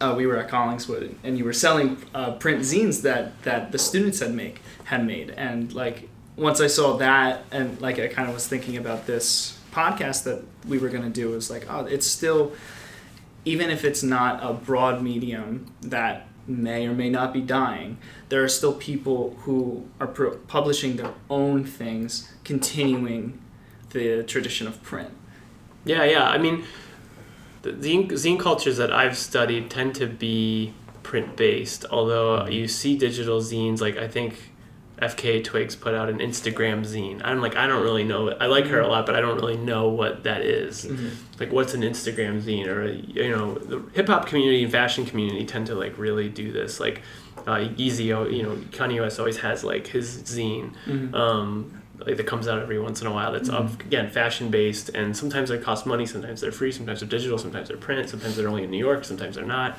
uh, 0.00 0.14
we 0.16 0.26
were 0.26 0.36
at 0.36 0.48
Collingswood 0.50 1.14
and 1.22 1.38
you 1.38 1.44
were 1.44 1.52
selling 1.52 1.96
uh, 2.14 2.32
print 2.32 2.60
zines 2.60 3.02
that, 3.02 3.40
that 3.42 3.72
the 3.72 3.78
students 3.78 4.20
had 4.20 4.34
make 4.34 4.60
had 4.84 5.06
made, 5.06 5.30
and 5.30 5.72
like 5.72 6.08
once 6.36 6.60
I 6.60 6.66
saw 6.66 6.96
that, 6.98 7.44
and 7.50 7.80
like 7.80 7.98
I 7.98 8.08
kind 8.08 8.28
of 8.28 8.34
was 8.34 8.46
thinking 8.48 8.76
about 8.76 9.06
this 9.06 9.58
podcast 9.72 10.24
that 10.24 10.42
we 10.66 10.78
were 10.78 10.88
gonna 10.88 11.10
do, 11.10 11.32
it 11.32 11.36
was 11.36 11.50
like 11.50 11.66
oh, 11.70 11.84
it's 11.86 12.06
still 12.06 12.52
even 13.44 13.70
if 13.70 13.84
it's 13.84 14.02
not 14.02 14.42
a 14.42 14.52
broad 14.52 15.02
medium 15.02 15.66
that 15.80 16.26
may 16.46 16.86
or 16.86 16.92
may 16.92 17.08
not 17.08 17.32
be 17.32 17.40
dying, 17.40 17.98
there 18.28 18.42
are 18.42 18.48
still 18.48 18.74
people 18.74 19.36
who 19.40 19.88
are 20.00 20.06
pro- 20.06 20.36
publishing 20.36 20.96
their 20.96 21.12
own 21.30 21.64
things, 21.64 22.32
continuing 22.44 23.40
the 23.90 24.22
tradition 24.22 24.66
of 24.66 24.82
print. 24.82 25.10
Yeah, 25.84 26.04
yeah. 26.04 26.28
I 26.28 26.38
mean, 26.38 26.64
the 27.62 27.72
zine, 27.72 28.08
zine 28.10 28.38
cultures 28.38 28.76
that 28.76 28.92
I've 28.92 29.16
studied 29.16 29.70
tend 29.70 29.94
to 29.96 30.06
be 30.06 30.74
print 31.02 31.36
based, 31.36 31.84
although 31.90 32.46
you 32.46 32.68
see 32.68 32.96
digital 32.96 33.40
zines. 33.40 33.80
Like 33.80 33.96
I 33.96 34.08
think 34.08 34.51
FKA 35.02 35.42
twigs 35.44 35.74
put 35.76 35.94
out 35.94 36.08
an 36.08 36.18
Instagram 36.20 36.80
zine. 36.86 37.20
I'm 37.24 37.40
like, 37.40 37.56
I 37.56 37.66
don't 37.66 37.82
really 37.82 38.04
know. 38.04 38.30
I 38.30 38.46
like 38.46 38.66
her 38.66 38.80
a 38.80 38.86
lot, 38.88 39.04
but 39.06 39.14
I 39.16 39.20
don't 39.20 39.36
really 39.36 39.56
know 39.56 39.88
what 39.88 40.22
that 40.24 40.42
is. 40.42 40.86
Like, 41.40 41.50
what's 41.52 41.74
an 41.74 41.82
Instagram 41.82 42.40
zine? 42.40 42.66
Or 42.68 42.86
you 42.86 43.30
know, 43.30 43.54
the 43.54 43.82
hip 43.94 44.06
hop 44.06 44.26
community 44.26 44.62
and 44.62 44.72
fashion 44.72 45.04
community 45.04 45.44
tend 45.44 45.66
to 45.66 45.74
like 45.74 45.98
really 45.98 46.28
do 46.28 46.52
this. 46.52 46.78
Like, 46.80 47.02
uh, 47.46 47.66
Yeezy, 47.76 48.06
you 48.06 48.42
know, 48.42 48.54
Kanye 48.70 49.00
West 49.00 49.18
always 49.18 49.38
has 49.38 49.64
like 49.64 49.86
his 49.88 50.22
zine 50.22 50.72
um, 51.14 51.82
like 52.06 52.16
that 52.16 52.26
comes 52.26 52.48
out 52.48 52.60
every 52.60 52.78
once 52.80 53.00
in 53.00 53.06
a 53.06 53.12
while. 53.12 53.32
That's 53.32 53.48
up 53.48 53.80
again 53.80 54.10
fashion 54.10 54.50
based, 54.50 54.88
and 54.90 55.16
sometimes 55.16 55.48
they 55.50 55.58
cost 55.58 55.86
money. 55.86 56.06
Sometimes 56.06 56.40
they're 56.40 56.52
free. 56.52 56.72
Sometimes 56.72 57.00
they're 57.00 57.08
digital. 57.08 57.38
Sometimes 57.38 57.68
they're 57.68 57.76
print. 57.76 58.08
Sometimes 58.08 58.36
they're 58.36 58.48
only 58.48 58.64
in 58.64 58.70
New 58.70 58.78
York. 58.78 59.04
Sometimes 59.04 59.36
they're 59.36 59.44
not. 59.44 59.78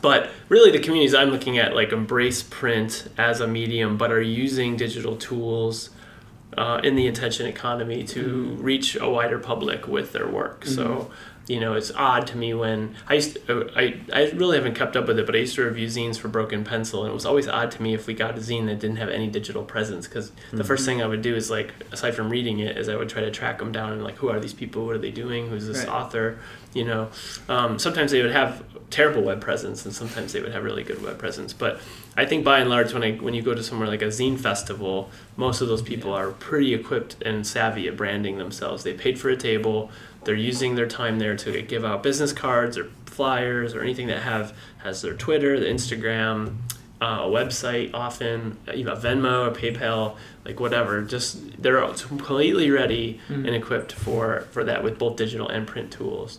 But 0.00 0.30
really, 0.48 0.70
the 0.70 0.78
communities 0.78 1.14
I'm 1.14 1.30
looking 1.30 1.58
at 1.58 1.74
like 1.74 1.92
embrace 1.92 2.42
print 2.42 3.08
as 3.18 3.40
a 3.40 3.46
medium, 3.46 3.96
but 3.96 4.12
are 4.12 4.22
using 4.22 4.76
digital 4.76 5.16
tools 5.16 5.90
uh, 6.56 6.80
in 6.82 6.96
the 6.96 7.06
attention 7.06 7.46
economy 7.46 8.04
to 8.04 8.56
reach 8.60 8.96
a 8.96 9.08
wider 9.08 9.38
public 9.38 9.86
with 9.86 10.12
their 10.12 10.28
work. 10.28 10.64
So 10.64 11.10
you 11.48 11.58
know, 11.58 11.72
it's 11.72 11.90
odd 11.92 12.26
to 12.26 12.36
me 12.36 12.52
when 12.52 12.94
I 13.08 13.14
used 13.14 13.34
to, 13.46 13.70
I 13.74 13.98
I 14.12 14.30
really 14.32 14.58
haven't 14.58 14.74
kept 14.74 14.96
up 14.96 15.08
with 15.08 15.18
it, 15.18 15.24
but 15.26 15.34
I 15.34 15.38
used 15.38 15.54
to 15.54 15.64
review 15.64 15.86
zines 15.88 16.18
for 16.18 16.28
Broken 16.28 16.62
Pencil, 16.62 17.02
and 17.04 17.10
it 17.10 17.14
was 17.14 17.24
always 17.24 17.48
odd 17.48 17.70
to 17.72 17.82
me 17.82 17.94
if 17.94 18.06
we 18.06 18.12
got 18.14 18.36
a 18.36 18.40
zine 18.40 18.66
that 18.66 18.78
didn't 18.78 18.96
have 18.96 19.08
any 19.08 19.28
digital 19.28 19.62
presence, 19.64 20.06
because 20.06 20.30
the 20.52 20.62
first 20.62 20.84
thing 20.84 21.02
I 21.02 21.06
would 21.06 21.22
do 21.22 21.34
is 21.34 21.50
like, 21.50 21.72
aside 21.90 22.14
from 22.14 22.28
reading 22.28 22.58
it, 22.60 22.76
is 22.76 22.88
I 22.90 22.96
would 22.96 23.08
try 23.08 23.22
to 23.22 23.30
track 23.30 23.58
them 23.58 23.72
down 23.72 23.92
and 23.92 24.04
like, 24.04 24.16
who 24.16 24.28
are 24.28 24.38
these 24.38 24.52
people? 24.52 24.84
What 24.86 24.94
are 24.96 24.98
they 25.00 25.10
doing? 25.10 25.48
Who's 25.48 25.66
this 25.66 25.78
Right. 25.78 25.88
author? 25.88 26.38
You 26.74 26.84
know, 26.84 27.08
um, 27.48 27.78
sometimes 27.78 28.10
they 28.12 28.20
would 28.20 28.30
have 28.30 28.62
terrible 28.90 29.22
web 29.22 29.40
presence, 29.40 29.86
and 29.86 29.94
sometimes 29.94 30.34
they 30.34 30.40
would 30.42 30.52
have 30.52 30.62
really 30.64 30.84
good 30.84 31.02
web 31.02 31.18
presence. 31.18 31.54
But 31.54 31.80
I 32.14 32.26
think 32.26 32.44
by 32.44 32.58
and 32.58 32.68
large, 32.68 32.92
when 32.92 33.02
I 33.02 33.12
when 33.12 33.32
you 33.32 33.40
go 33.40 33.54
to 33.54 33.62
somewhere 33.62 33.88
like 33.88 34.02
a 34.02 34.08
zine 34.08 34.38
festival, 34.38 35.10
most 35.36 35.62
of 35.62 35.68
those 35.68 35.80
people 35.80 36.12
are 36.12 36.28
pretty 36.30 36.74
equipped 36.74 37.16
and 37.22 37.46
savvy 37.46 37.88
at 37.88 37.96
branding 37.96 38.36
themselves. 38.36 38.84
They 38.84 38.92
paid 38.92 39.18
for 39.18 39.30
a 39.30 39.36
table. 39.36 39.90
They're 40.24 40.34
using 40.34 40.74
their 40.74 40.86
time 40.86 41.18
there 41.18 41.36
to 41.36 41.62
give 41.62 41.84
out 41.84 42.02
business 42.02 42.32
cards 42.32 42.76
or 42.76 42.90
flyers 43.06 43.74
or 43.74 43.82
anything 43.82 44.08
that 44.08 44.22
have 44.22 44.54
has 44.78 45.02
their 45.02 45.14
Twitter, 45.14 45.58
the 45.58 45.66
Instagram, 45.66 46.56
uh, 47.00 47.20
a 47.22 47.26
website, 47.26 47.94
often 47.94 48.58
even 48.72 48.92
a 48.92 48.96
Venmo 48.96 49.48
or 49.48 49.50
PayPal, 49.50 50.16
like 50.44 50.60
whatever. 50.60 51.02
Just 51.02 51.60
they're 51.62 51.80
completely 51.94 52.70
ready 52.70 53.20
and 53.28 53.48
equipped 53.48 53.92
for 53.92 54.40
for 54.50 54.64
that 54.64 54.82
with 54.82 54.98
both 54.98 55.16
digital 55.16 55.48
and 55.48 55.66
print 55.66 55.92
tools. 55.92 56.38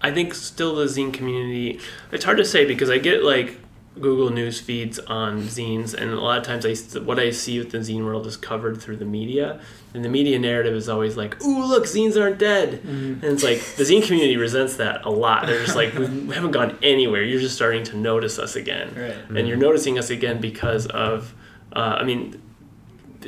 I 0.00 0.12
think 0.12 0.34
still 0.34 0.76
the 0.76 0.84
zine 0.84 1.12
community. 1.12 1.80
It's 2.12 2.24
hard 2.24 2.36
to 2.38 2.44
say 2.44 2.64
because 2.64 2.90
I 2.90 2.98
get 2.98 3.22
like 3.22 3.58
Google 4.00 4.30
News 4.30 4.60
feeds 4.60 4.98
on 4.98 5.42
zines, 5.42 5.94
and 5.94 6.10
a 6.10 6.20
lot 6.20 6.38
of 6.38 6.44
times 6.44 6.66
I 6.66 6.98
what 7.00 7.18
I 7.18 7.30
see 7.30 7.58
with 7.58 7.70
the 7.70 7.78
zine 7.78 8.04
world 8.04 8.26
is 8.26 8.36
covered 8.36 8.80
through 8.80 8.96
the 8.98 9.04
media, 9.04 9.58
and 9.94 10.04
the 10.04 10.08
media 10.08 10.38
narrative 10.38 10.74
is 10.74 10.88
always 10.88 11.16
like, 11.16 11.42
"Ooh, 11.42 11.64
look, 11.64 11.84
zines 11.84 12.20
aren't 12.20 12.38
dead," 12.38 12.80
and 12.84 13.24
it's 13.24 13.42
like 13.42 13.60
the 13.76 13.84
zine 13.84 14.04
community 14.04 14.36
resents 14.36 14.76
that 14.76 15.04
a 15.04 15.10
lot. 15.10 15.46
They're 15.46 15.64
just 15.64 15.76
like, 15.76 15.94
"We 15.94 16.04
haven't 16.34 16.50
gone 16.50 16.76
anywhere. 16.82 17.22
You're 17.22 17.40
just 17.40 17.56
starting 17.56 17.84
to 17.84 17.96
notice 17.96 18.38
us 18.38 18.54
again, 18.54 18.90
Right. 18.94 19.14
and 19.38 19.48
you're 19.48 19.56
noticing 19.56 19.98
us 19.98 20.10
again 20.10 20.40
because 20.40 20.86
of, 20.86 21.34
uh, 21.72 21.96
I 22.00 22.04
mean." 22.04 22.40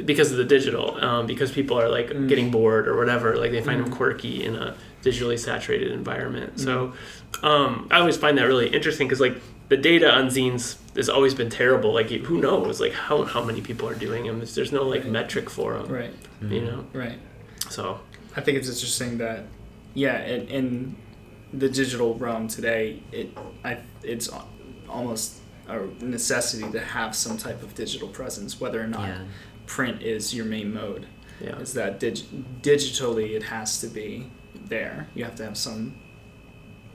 Because 0.05 0.31
of 0.31 0.37
the 0.37 0.45
digital, 0.45 0.97
um, 1.05 1.27
because 1.27 1.51
people 1.51 1.77
are 1.81 1.89
like 1.89 2.11
Mm. 2.11 2.29
getting 2.29 2.51
bored 2.53 2.87
or 2.87 2.97
whatever, 2.97 3.37
like 3.37 3.51
they 3.51 3.61
find 3.63 3.81
them 3.83 3.91
Mm. 3.91 3.97
quirky 3.97 4.45
in 4.45 4.55
a 4.55 4.75
digitally 5.03 5.37
saturated 5.37 5.91
environment. 5.91 6.61
So 6.61 6.93
um, 7.43 7.89
I 7.91 7.99
always 7.99 8.17
find 8.17 8.39
that 8.39 8.45
really 8.47 8.69
interesting 8.69 9.09
because 9.09 9.19
like 9.21 9.41
the 9.69 9.77
data 9.77 10.11
on 10.11 10.27
zines 10.29 10.77
has 10.97 11.09
always 11.09 11.35
been 11.35 11.51
terrible. 11.51 11.93
Like 11.93 12.09
who 12.11 12.41
knows 12.41 12.81
like 12.81 12.93
how, 12.93 13.25
how 13.25 13.43
many 13.45 13.61
people 13.61 13.89
are 13.89 13.95
doing 13.95 14.25
them? 14.27 14.39
There's, 14.39 14.55
there's 14.55 14.73
no 14.73 14.83
like 14.83 15.03
Right. 15.03 15.13
metric 15.13 15.51
for 15.51 15.77
them. 15.79 15.89
Right. 15.93 16.15
You 16.41 16.47
mm-hmm. 16.49 16.67
know. 16.67 16.87
Right. 16.93 17.19
So 17.71 18.01
I 18.37 18.41
think 18.41 18.59
it's 18.59 18.69
interesting 18.69 19.19
that, 19.19 19.45
yeah, 19.95 20.25
in, 20.25 20.49
in 20.49 20.97
the 21.53 21.69
digital 21.69 22.15
realm 22.15 22.49
today, 22.49 23.03
it 23.13 23.37
I 23.65 23.79
it's 24.03 24.29
almost 24.89 25.41
a 25.69 25.81
necessity 26.03 26.71
to 26.73 26.81
have 26.81 27.15
some 27.15 27.37
type 27.37 27.63
of 27.63 27.75
digital 27.75 28.09
presence, 28.09 28.59
whether 28.61 28.81
or 28.83 28.87
not 28.87 29.09
Yeah. 29.09 29.25
print 29.67 30.03
is 30.03 30.35
your 30.35 30.47
main 30.47 30.73
mode. 30.73 31.07
yeah. 31.41 31.59
Is 31.59 31.75
that 31.75 32.01
dig- 32.01 32.63
digitally 32.63 33.31
it 33.37 33.43
has 33.45 33.81
to 33.83 33.87
be 33.87 34.31
there. 34.67 35.09
You 35.15 35.25
have 35.25 35.35
to 35.37 35.45
have 35.45 35.57
some 35.59 35.75
m- 35.75 35.95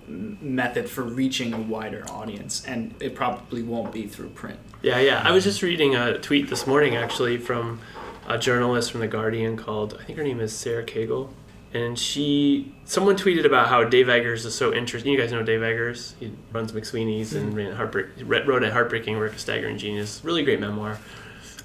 method 0.08 0.90
for 0.90 1.04
reaching 1.04 1.54
a 1.54 1.60
wider 1.60 2.06
audience, 2.10 2.66
and 2.66 2.94
it 3.00 3.16
probably 3.16 3.64
won't 3.64 3.92
be 3.92 4.08
through 4.08 4.30
print. 4.30 4.60
Yeah, 4.82 5.00
yeah. 5.00 5.22
I 5.24 5.32
was 5.32 5.44
just 5.44 5.62
reading 5.62 5.96
a 5.96 6.18
tweet 6.20 6.50
this 6.50 6.68
morning 6.68 6.96
actually 6.96 7.38
from 7.38 7.80
a 8.28 8.38
journalist 8.38 8.92
from 8.92 9.02
The 9.02 9.08
Guardian 9.08 9.58
called, 9.58 9.98
I 10.00 10.04
think 10.04 10.18
her 10.18 10.24
name 10.24 10.40
is 10.40 10.56
Sarah 10.56 10.84
Cagle. 10.84 11.30
And 11.74 11.98
she, 11.98 12.76
someone 12.86 13.16
tweeted 13.16 13.46
about 13.46 13.68
how 13.68 13.84
Dave 13.84 14.08
Eggers 14.08 14.46
is 14.46 14.54
so 14.54 14.72
interesting. 14.74 15.12
You 15.12 15.18
guys 15.18 15.32
know 15.32 15.42
Dave 15.42 15.64
Eggers. 15.64 16.14
He 16.20 16.32
runs 16.52 16.72
McSweeney's 16.72 17.34
and 17.34 17.56
ran 17.56 17.72
Heartbreak, 17.74 18.08
wrote 18.26 18.64
a 18.64 18.72
Heartbreaking 18.72 19.18
Work 19.18 19.34
of 19.34 19.40
Staggering 19.40 19.80
Genius. 19.80 20.22
Really 20.24 20.44
great 20.44 20.60
memoir. 20.60 21.00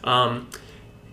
Um, 0.05 0.48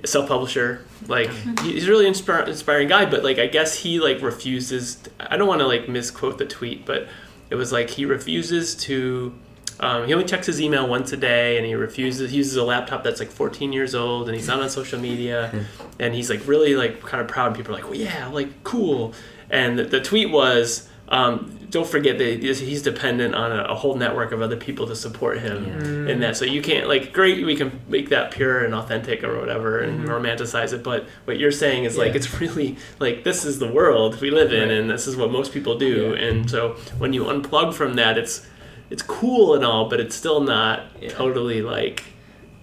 self 0.03 0.27
publisher. 0.27 0.81
Like 1.07 1.29
he- 1.61 1.73
he's 1.73 1.87
a 1.87 1.91
really 1.91 2.05
inspir- 2.05 2.47
inspiring 2.47 2.87
guy, 2.87 3.05
but 3.05 3.23
like 3.23 3.37
I 3.39 3.47
guess 3.47 3.75
he 3.79 3.99
like 3.99 4.21
refuses. 4.21 4.97
I 5.19 5.37
don't 5.37 5.47
want 5.47 5.61
to 5.61 5.67
like 5.67 5.87
misquote 5.89 6.37
the 6.37 6.45
tweet, 6.45 6.85
but 6.85 7.07
it 7.49 7.55
was 7.55 7.71
like 7.71 7.89
he 7.91 8.05
refuses 8.05 8.75
to. 8.75 9.33
Um, 9.77 10.07
he 10.07 10.13
only 10.13 10.25
checks 10.25 10.47
his 10.47 10.61
email 10.61 10.87
once 10.87 11.11
a 11.11 11.17
day, 11.17 11.57
and 11.57 11.65
he 11.65 11.75
refuses. 11.75 12.31
He 12.31 12.37
uses 12.37 12.55
a 12.55 12.63
laptop 12.63 13.03
that's 13.03 13.19
like 13.19 13.29
14 13.29 13.73
years 13.73 13.93
old, 13.93 14.29
and 14.29 14.35
he's 14.37 14.47
not 14.47 14.61
on 14.61 14.69
social 14.69 14.99
media, 14.99 15.65
and 15.99 16.13
he's 16.15 16.29
like 16.29 16.47
really 16.47 16.75
like 16.75 17.01
kind 17.01 17.19
of 17.21 17.27
proud. 17.27 17.47
and 17.47 17.55
People 17.57 17.73
are 17.73 17.79
like, 17.79 17.83
"Well, 17.83 17.95
yeah, 17.99 18.27
like 18.27 18.63
cool." 18.63 19.13
And 19.49 19.77
the, 19.77 19.83
the 19.83 19.99
tweet 20.01 20.31
was, 20.31 20.87
um, 21.09 21.59
"Don't 21.69 21.87
forget 21.87 22.17
that 22.17 22.41
he's 22.41 22.59
he's 22.59 22.81
dependent 22.81 23.35
on 23.35 23.51
a, 23.51 23.63
a 23.65 23.75
whole 23.75 23.95
network 23.95 24.31
of 24.31 24.41
other 24.41 24.55
people 24.57 24.87
to 24.87 24.95
support 24.95 25.39
him 25.39 25.65
Yeah. 25.65 26.11
in 26.13 26.19
that. 26.21 26.35
So 26.37 26.45
you 26.45 26.61
can't 26.61 26.87
like 26.87 27.13
great. 27.13 27.45
We 27.45 27.55
can 27.55 27.79
make 27.87 28.09
that 28.09 28.31
pure 28.31 28.63
and 28.65 28.73
authentic 28.73 29.23
or 29.23 29.39
whatever, 29.39 29.79
and 29.79 30.07
romanticize 30.07 30.73
it. 30.73 30.83
But 30.83 31.05
what 31.25 31.37
you're 31.39 31.51
saying 31.51 31.83
is 31.83 31.97
like 31.97 32.15
it's 32.15 32.39
really 32.41 32.77
like 32.99 33.23
this 33.23 33.45
is 33.45 33.59
the 33.59 33.71
world 33.71 34.19
we 34.21 34.31
live 34.31 34.51
in, 34.51 34.69
Right. 34.69 34.77
and 34.77 34.89
this 34.89 35.05
is 35.07 35.15
what 35.15 35.31
most 35.31 35.53
people 35.53 35.77
do. 35.77 36.15
Yeah. 36.17 36.25
And 36.27 36.49
so 36.49 36.69
when 36.97 37.13
you 37.13 37.25
unplug 37.25 37.73
from 37.73 37.95
that, 37.95 38.17
it's 38.17 38.45
it's 38.89 39.01
cool 39.03 39.53
and 39.55 39.63
all, 39.65 39.89
but 39.89 39.99
it's 39.99 40.15
still 40.15 40.41
not 40.41 40.83
Yeah. 41.01 41.09
totally 41.09 41.61
like. 41.61 42.03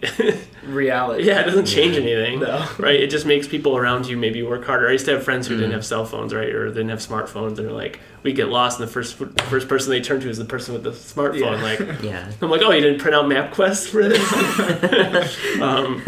Reality. 0.66 1.24
Yeah, 1.24 1.40
it 1.40 1.44
doesn't 1.44 1.66
change 1.66 1.96
anything, 1.96 2.40
No. 2.40 2.66
right? 2.78 2.98
It 3.00 3.10
just 3.10 3.26
makes 3.26 3.46
people 3.48 3.76
around 3.76 4.06
you 4.06 4.16
maybe 4.16 4.42
work 4.42 4.64
harder. 4.64 4.88
I 4.88 4.92
used 4.92 5.06
to 5.06 5.12
have 5.12 5.22
friends 5.24 5.46
who 5.48 5.54
didn't 5.56 5.70
Mhm. 5.70 5.74
have 5.74 5.84
cell 5.84 6.04
phones, 6.04 6.32
right, 6.32 6.48
or 6.54 6.68
didn't 6.68 6.88
have 6.90 7.00
smartphones, 7.00 7.48
and 7.48 7.58
they're 7.58 7.72
like, 7.72 7.98
we 8.22 8.32
get 8.32 8.48
lost, 8.48 8.78
and 8.78 8.88
the 8.88 8.92
first 8.92 9.16
first 9.16 9.68
person 9.68 9.90
they 9.90 10.00
turn 10.00 10.20
to 10.20 10.28
is 10.28 10.38
the 10.38 10.44
person 10.44 10.72
with 10.74 10.84
the 10.84 10.90
smartphone. 10.90 11.40
Yeah. 11.40 11.62
Like, 11.62 11.80
Yeah. 12.02 12.30
I'm 12.40 12.50
like, 12.50 12.62
oh, 12.62 12.70
you 12.72 12.80
didn't 12.80 13.00
print 13.00 13.14
out 13.16 13.24
MapQuest 13.26 13.88
for 13.88 14.08
this? 14.08 15.38
um, 15.60 16.02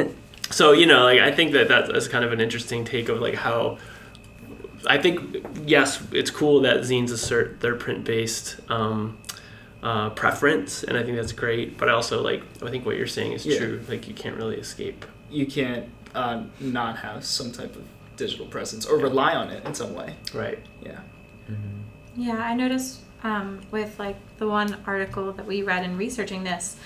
so 0.50 0.72
you 0.72 0.86
know, 0.86 1.02
like 1.04 1.20
I 1.20 1.32
think 1.32 1.52
that 1.52 1.68
that- 1.68 1.92
that's 1.92 2.08
kind 2.08 2.24
of 2.24 2.32
an 2.32 2.40
interesting 2.40 2.84
take 2.84 3.08
of 3.08 3.20
like 3.20 3.34
how. 3.34 3.78
I 4.86 4.98
think 4.98 5.44
yes, 5.64 6.00
it's 6.12 6.30
cool 6.30 6.60
that 6.60 6.78
zines 6.80 7.10
assert 7.10 7.60
their 7.60 7.74
print-based 7.74 8.56
um, 8.68 9.16
uh, 9.84 10.10
preference, 10.10 10.82
and 10.82 10.96
I 10.96 11.02
think 11.04 11.16
that's 11.16 11.32
great. 11.32 11.76
But 11.78 11.88
I 11.88 11.92
also 11.92 12.22
like 12.22 12.42
I 12.62 12.70
think 12.70 12.84
what 12.86 12.96
you're 12.96 13.06
saying 13.06 13.32
is 13.32 13.44
Yeah. 13.46 13.58
true. 13.58 13.80
Like 13.88 14.08
you 14.08 14.14
can't 14.14 14.36
really 14.36 14.56
escape. 14.56 15.04
You 15.30 15.46
can't 15.46 15.86
uh, 16.14 16.42
not 16.60 16.96
have 16.98 17.24
some 17.24 17.52
type 17.52 17.76
of 17.76 17.84
digital 18.16 18.46
presence 18.46 18.86
or 18.86 18.96
rely 18.98 19.34
on 19.34 19.50
it 19.50 19.64
in 19.66 19.74
some 19.74 19.94
way. 19.94 20.14
Right. 20.32 20.58
Yeah. 20.82 21.00
Mhm. 21.50 21.82
Yeah, 22.16 22.38
I 22.38 22.54
noticed 22.54 23.00
um, 23.24 23.60
with 23.70 23.98
like 23.98 24.16
the 24.38 24.46
one 24.48 24.76
article 24.86 25.32
that 25.32 25.46
we 25.46 25.62
read 25.62 25.84
in 25.84 25.96
researching 25.98 26.44
this 26.44 26.76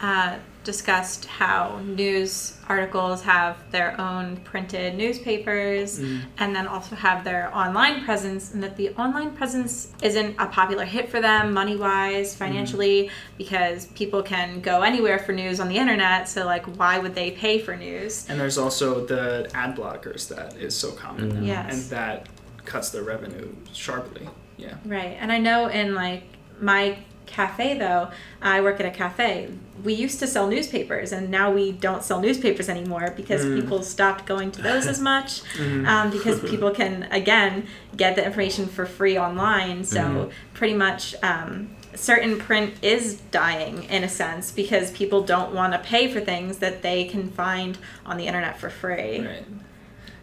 uh, 0.00 0.36
discussed 0.64 1.26
how 1.26 1.80
news 1.84 2.56
articles 2.68 3.22
have 3.22 3.56
their 3.70 4.00
own 4.00 4.36
printed 4.38 4.94
newspapers 4.94 6.00
mm. 6.00 6.22
and 6.38 6.56
then 6.56 6.66
also 6.66 6.96
have 6.96 7.22
their 7.24 7.54
online 7.54 8.04
presence, 8.04 8.52
and 8.54 8.62
that 8.62 8.76
the 8.76 8.90
online 8.90 9.30
presence 9.32 9.92
isn't 10.02 10.34
a 10.38 10.46
popular 10.46 10.84
hit 10.84 11.10
for 11.10 11.20
them 11.20 11.52
money 11.52 11.76
wise, 11.76 12.34
mm. 12.34 12.38
financially, 12.38 13.10
because 13.38 13.86
people 13.88 14.22
can 14.22 14.60
go 14.60 14.82
anywhere 14.82 15.18
for 15.18 15.32
news 15.32 15.60
on 15.60 15.68
the 15.68 15.76
internet. 15.76 16.28
So, 16.28 16.44
like, 16.46 16.64
why 16.78 16.98
would 16.98 17.14
they 17.14 17.30
pay 17.32 17.58
for 17.58 17.76
news? 17.76 18.26
And 18.28 18.40
there's 18.40 18.58
also 18.58 19.04
the 19.04 19.50
ad 19.54 19.76
blockers 19.76 20.28
that 20.28 20.56
is 20.56 20.76
so 20.76 20.92
common 20.92 21.30
mm. 21.30 21.34
now, 21.40 21.46
Yes. 21.46 21.74
and 21.74 21.90
that 21.90 22.28
cuts 22.64 22.90
their 22.90 23.02
revenue 23.02 23.54
sharply. 23.72 24.28
Yeah. 24.56 24.76
Right. 24.84 25.16
And 25.20 25.30
I 25.30 25.38
know 25.38 25.66
in 25.66 25.94
like 25.94 26.22
my 26.60 26.98
cafe 27.26 27.78
though, 27.78 28.10
I 28.42 28.60
work 28.60 28.80
at 28.80 28.86
a 28.86 28.90
cafe. 28.90 29.48
We 29.82 29.92
used 29.94 30.18
to 30.20 30.26
sell 30.26 30.46
newspapers 30.48 31.12
and 31.12 31.30
now 31.30 31.50
we 31.50 31.72
don't 31.72 32.02
sell 32.04 32.20
newspapers 32.20 32.68
anymore 32.68 33.12
because 33.16 33.44
Mm. 33.44 33.56
people 33.60 33.82
stopped 33.82 34.26
going 34.26 34.50
to 34.52 34.62
those 34.62 34.86
as 34.86 35.00
much. 35.00 35.42
Mhm. 35.56 35.86
Um, 35.86 36.10
because 36.10 36.40
people 36.40 36.70
can 36.70 37.08
again 37.10 37.66
get 37.96 38.16
the 38.16 38.24
information 38.24 38.66
for 38.66 38.86
free 38.86 39.18
online. 39.18 39.84
So 39.84 40.00
Mhm. 40.00 40.30
pretty 40.54 40.74
much 40.74 41.14
um, 41.22 41.70
certain 41.94 42.38
print 42.38 42.74
is 42.82 43.14
dying 43.30 43.84
in 43.84 44.02
a 44.04 44.08
sense 44.08 44.50
because 44.50 44.90
people 44.90 45.22
don't 45.22 45.54
want 45.54 45.72
to 45.72 45.78
pay 45.78 46.12
for 46.12 46.20
things 46.20 46.58
that 46.58 46.82
they 46.82 47.04
can 47.04 47.30
find 47.30 47.78
on 48.04 48.16
the 48.16 48.26
internet 48.26 48.58
for 48.58 48.68
free. 48.70 49.20
Right. 49.20 49.46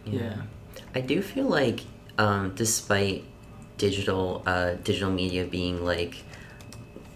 Yeah. 0.04 0.34
I 0.94 1.00
do 1.00 1.22
feel 1.22 1.46
like, 1.46 1.80
um, 2.18 2.52
despite 2.54 3.24
digital 3.78 4.42
uh, 4.46 4.72
digital 4.84 5.10
media 5.10 5.44
being 5.44 5.84
like 5.84 6.22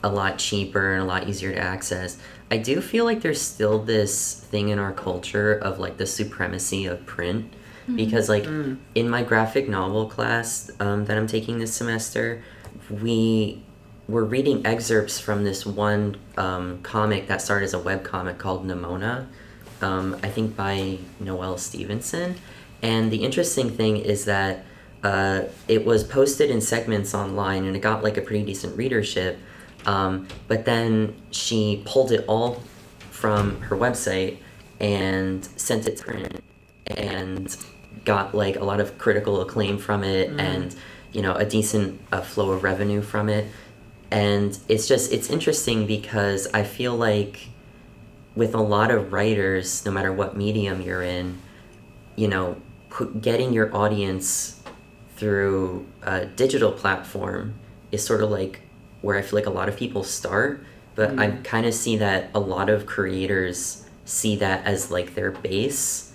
a 0.06 0.10
lot 0.20 0.38
cheaper 0.38 0.92
and 0.94 1.02
a 1.02 1.04
lot 1.04 1.28
easier 1.28 1.52
to 1.52 1.58
access, 1.58 2.16
I 2.50 2.58
do 2.58 2.80
feel 2.80 3.04
like 3.04 3.20
there's 3.22 3.42
still 3.42 3.78
this 3.80 4.34
thing 4.34 4.68
in 4.68 4.78
our 4.78 4.92
culture 4.92 5.52
of 5.52 5.78
like 5.78 5.96
the 5.96 6.06
supremacy 6.06 6.86
of 6.86 7.04
print. 7.06 7.52
Because 8.02 8.28
like 8.28 8.44
Mm. 8.44 8.78
in 8.94 9.08
my 9.08 9.22
graphic 9.22 9.68
novel 9.68 10.06
class 10.06 10.70
um, 10.80 11.04
that 11.06 11.16
I'm 11.16 11.28
taking 11.28 11.58
this 11.60 11.72
semester, 11.72 12.42
we 12.90 13.62
were 14.08 14.24
reading 14.24 14.64
excerpts 14.66 15.20
from 15.20 15.44
this 15.44 15.64
one 15.64 16.16
um, 16.36 16.80
comic 16.82 17.28
that 17.28 17.40
started 17.42 17.64
as 17.66 17.74
a 17.74 17.78
web 17.78 18.02
comic 18.02 18.38
called 18.38 18.66
Nimona, 18.66 19.26
um, 19.82 20.16
I 20.22 20.28
think 20.28 20.56
by 20.56 20.98
Noelle 21.20 21.58
Stevenson. 21.58 22.34
And 22.82 23.10
the 23.12 23.24
interesting 23.24 23.70
thing 23.70 23.96
is 23.98 24.24
that 24.24 24.64
uh, 25.04 25.42
it 25.68 25.84
was 25.86 26.02
posted 26.02 26.50
in 26.50 26.60
segments 26.60 27.14
online 27.14 27.64
and 27.66 27.76
it 27.76 27.80
got 27.80 28.02
like 28.02 28.16
a 28.16 28.20
pretty 28.20 28.44
decent 28.44 28.76
readership. 28.76 29.38
Um, 29.86 30.28
but 30.48 30.64
then 30.64 31.14
she 31.30 31.82
pulled 31.86 32.12
it 32.12 32.24
all 32.28 32.62
from 33.10 33.60
her 33.62 33.76
website 33.76 34.38
and 34.80 35.44
sent 35.56 35.86
it 35.86 35.96
to 35.98 36.04
print 36.04 36.44
and 36.86 37.56
got 38.04 38.34
like 38.34 38.56
a 38.56 38.64
lot 38.64 38.80
of 38.80 38.98
critical 38.98 39.40
acclaim 39.40 39.78
from 39.78 40.04
it 40.04 40.28
and 40.38 40.76
you 41.12 41.22
know 41.22 41.34
a 41.34 41.44
decent 41.44 42.00
uh, 42.12 42.20
flow 42.20 42.50
of 42.50 42.62
revenue 42.62 43.00
from 43.00 43.28
it. 43.28 43.50
And 44.10 44.58
it's 44.68 44.86
just 44.86 45.12
it's 45.12 45.30
interesting 45.30 45.86
because 45.86 46.46
i 46.54 46.62
feel 46.62 46.94
like 46.94 47.48
with 48.36 48.54
a 48.54 48.60
lot 48.60 48.92
of 48.92 49.12
writers 49.12 49.84
no 49.84 49.90
matter 49.90 50.12
what 50.12 50.36
medium 50.36 50.80
you're 50.80 51.02
in 51.02 51.40
you 52.14 52.28
know 52.28 52.56
getting 53.20 53.52
your 53.52 53.74
audience 53.76 54.62
through 55.16 55.86
a 56.02 56.26
digital 56.26 56.70
platform 56.70 57.54
is 57.90 58.04
sort 58.04 58.22
of 58.22 58.30
like 58.30 58.60
where 59.02 59.16
i 59.16 59.22
feel 59.22 59.38
like 59.38 59.46
a 59.46 59.50
lot 59.50 59.68
of 59.68 59.76
people 59.76 60.02
start 60.04 60.64
but 60.94 61.18
i 61.18 61.30
kind 61.44 61.66
of 61.66 61.74
see 61.74 61.96
that 61.96 62.30
a 62.34 62.40
lot 62.40 62.68
of 62.68 62.86
creators 62.86 63.84
see 64.04 64.36
that 64.36 64.64
as 64.66 64.90
like 64.90 65.14
their 65.14 65.30
base 65.30 66.12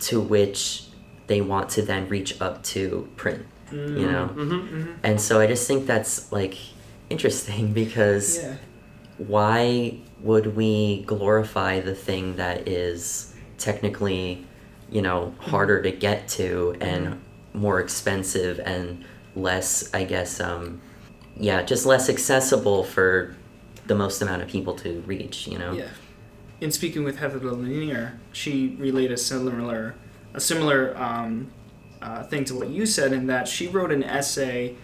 to 0.00 0.20
which 0.20 0.84
they 1.26 1.40
want 1.40 1.68
to 1.70 1.82
then 1.82 2.08
reach 2.08 2.40
up 2.40 2.62
to 2.62 3.08
print 3.16 3.44
you 3.72 4.06
know 4.10 4.30
Mm-hmm. 4.34 4.92
and 5.04 5.20
so 5.20 5.40
i 5.40 5.46
just 5.46 5.66
think 5.68 5.86
that's 5.86 6.30
like 6.32 6.56
interesting 7.08 7.72
because 7.82 8.38
Yeah. 8.42 8.56
why 9.18 9.98
would 10.22 10.56
we 10.56 11.02
glorify 11.06 11.80
the 11.80 11.94
thing 11.94 12.36
that 12.36 12.68
is 12.68 13.32
technically 13.58 14.46
you 14.90 15.02
know 15.02 15.34
harder 15.38 15.82
to 15.82 15.90
get 15.90 16.28
to 16.28 16.76
and 16.80 17.20
more 17.54 17.80
expensive 17.80 18.58
and 18.64 19.04
less 19.36 19.92
i 19.94 20.04
guess 20.04 20.40
um 20.40 20.80
yeah 21.40 21.62
just 21.62 21.86
less 21.86 22.08
accessible 22.08 22.84
for 22.84 23.34
the 23.86 23.94
most 23.94 24.22
amount 24.22 24.42
of 24.42 24.48
people 24.48 24.74
to 24.74 25.00
reach 25.06 25.46
you 25.48 25.58
know 25.58 25.72
Yeah. 25.72 25.88
In 26.60 26.70
speaking 26.70 27.04
with 27.04 27.16
Heather 27.18 27.38
Lanier, 27.40 28.20
she 28.32 28.76
relayed 28.78 29.10
a 29.10 29.16
similar, 29.16 29.94
a 30.34 30.40
similar 30.40 30.94
um, 30.98 31.50
uh, 32.02 32.22
thing 32.24 32.44
to 32.44 32.54
what 32.54 32.68
you 32.68 32.84
said 32.84 33.14
in 33.14 33.26
that 33.28 33.48
she 33.48 33.66
wrote 33.66 33.90
an 33.90 34.04
essay 34.04 34.76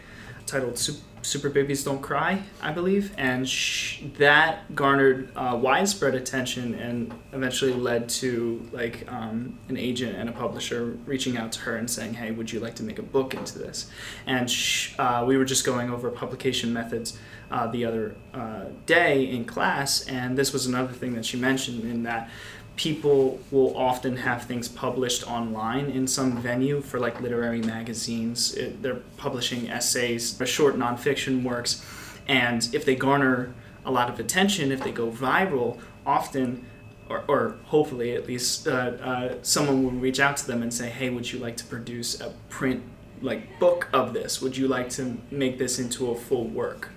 titled 0.46 0.78
"Sup- 0.78 0.96
"Super 1.26 1.50
Babies 1.50 1.82
Don't 1.84 2.00
Cry," 2.00 2.42
I 2.62 2.72
believe, 2.72 3.12
and 3.18 3.48
sh- 3.48 4.02
that 4.18 4.74
garnered 4.74 5.30
uh, 5.36 5.58
widespread 5.60 6.14
attention 6.14 6.74
and 6.74 7.12
eventually 7.32 7.72
led 7.72 8.08
to 8.20 8.66
like 8.72 9.04
um, 9.10 9.58
an 9.68 9.76
agent 9.76 10.16
and 10.16 10.28
a 10.28 10.32
publisher 10.32 10.96
reaching 11.04 11.36
out 11.36 11.52
to 11.52 11.60
her 11.60 11.76
and 11.76 11.90
saying, 11.90 12.14
"Hey, 12.14 12.30
would 12.30 12.52
you 12.52 12.60
like 12.60 12.76
to 12.76 12.82
make 12.82 12.98
a 12.98 13.02
book 13.02 13.34
into 13.34 13.58
this?" 13.58 13.90
And 14.26 14.50
sh- 14.50 14.94
uh, 14.98 15.24
we 15.26 15.36
were 15.36 15.44
just 15.44 15.66
going 15.66 15.90
over 15.90 16.10
publication 16.10 16.72
methods 16.72 17.18
uh, 17.50 17.66
the 17.68 17.84
other 17.84 18.14
uh, 18.34 18.66
day 18.86 19.24
in 19.28 19.44
class, 19.44 20.06
and 20.06 20.36
this 20.36 20.52
was 20.52 20.66
another 20.66 20.92
thing 20.92 21.14
that 21.14 21.24
she 21.24 21.36
mentioned 21.36 21.84
in 21.84 22.02
that 22.04 22.30
people 22.76 23.40
will 23.50 23.76
often 23.76 24.16
have 24.16 24.44
things 24.44 24.68
published 24.68 25.28
online 25.28 25.86
in 25.86 26.06
some 26.06 26.36
venue 26.36 26.80
for 26.80 27.00
like 27.00 27.20
literary 27.20 27.62
magazines. 27.62 28.54
It, 28.54 28.82
they're 28.82 29.00
publishing 29.16 29.68
essays, 29.68 30.40
or 30.40 30.46
short 30.46 30.76
nonfiction 30.76 31.42
works, 31.42 31.84
and 32.28 32.68
if 32.72 32.84
they 32.84 32.94
garner 32.94 33.54
a 33.84 33.90
lot 33.90 34.10
of 34.10 34.20
attention, 34.20 34.72
if 34.72 34.82
they 34.82 34.92
go 34.92 35.10
viral, 35.10 35.78
often. 36.04 36.66
Or, 37.08 37.22
or 37.28 37.54
hopefully, 37.66 38.16
at 38.16 38.26
least, 38.26 38.66
uh, 38.66 38.70
uh, 38.70 39.34
someone 39.42 39.84
will 39.84 39.92
reach 39.92 40.18
out 40.18 40.36
to 40.38 40.46
them 40.48 40.60
and 40.60 40.74
say, 40.74 40.88
"Hey, 40.90 41.08
would 41.08 41.32
you 41.32 41.38
like 41.38 41.56
to 41.58 41.64
produce 41.64 42.20
a 42.20 42.30
print 42.48 42.82
like 43.22 43.60
book 43.60 43.88
of 43.92 44.12
this? 44.12 44.42
Would 44.42 44.56
you 44.56 44.66
like 44.66 44.90
to 44.90 45.16
make 45.30 45.56
this 45.56 45.78
into 45.78 46.10
a 46.10 46.16
full 46.16 46.48
work?" 46.48 46.90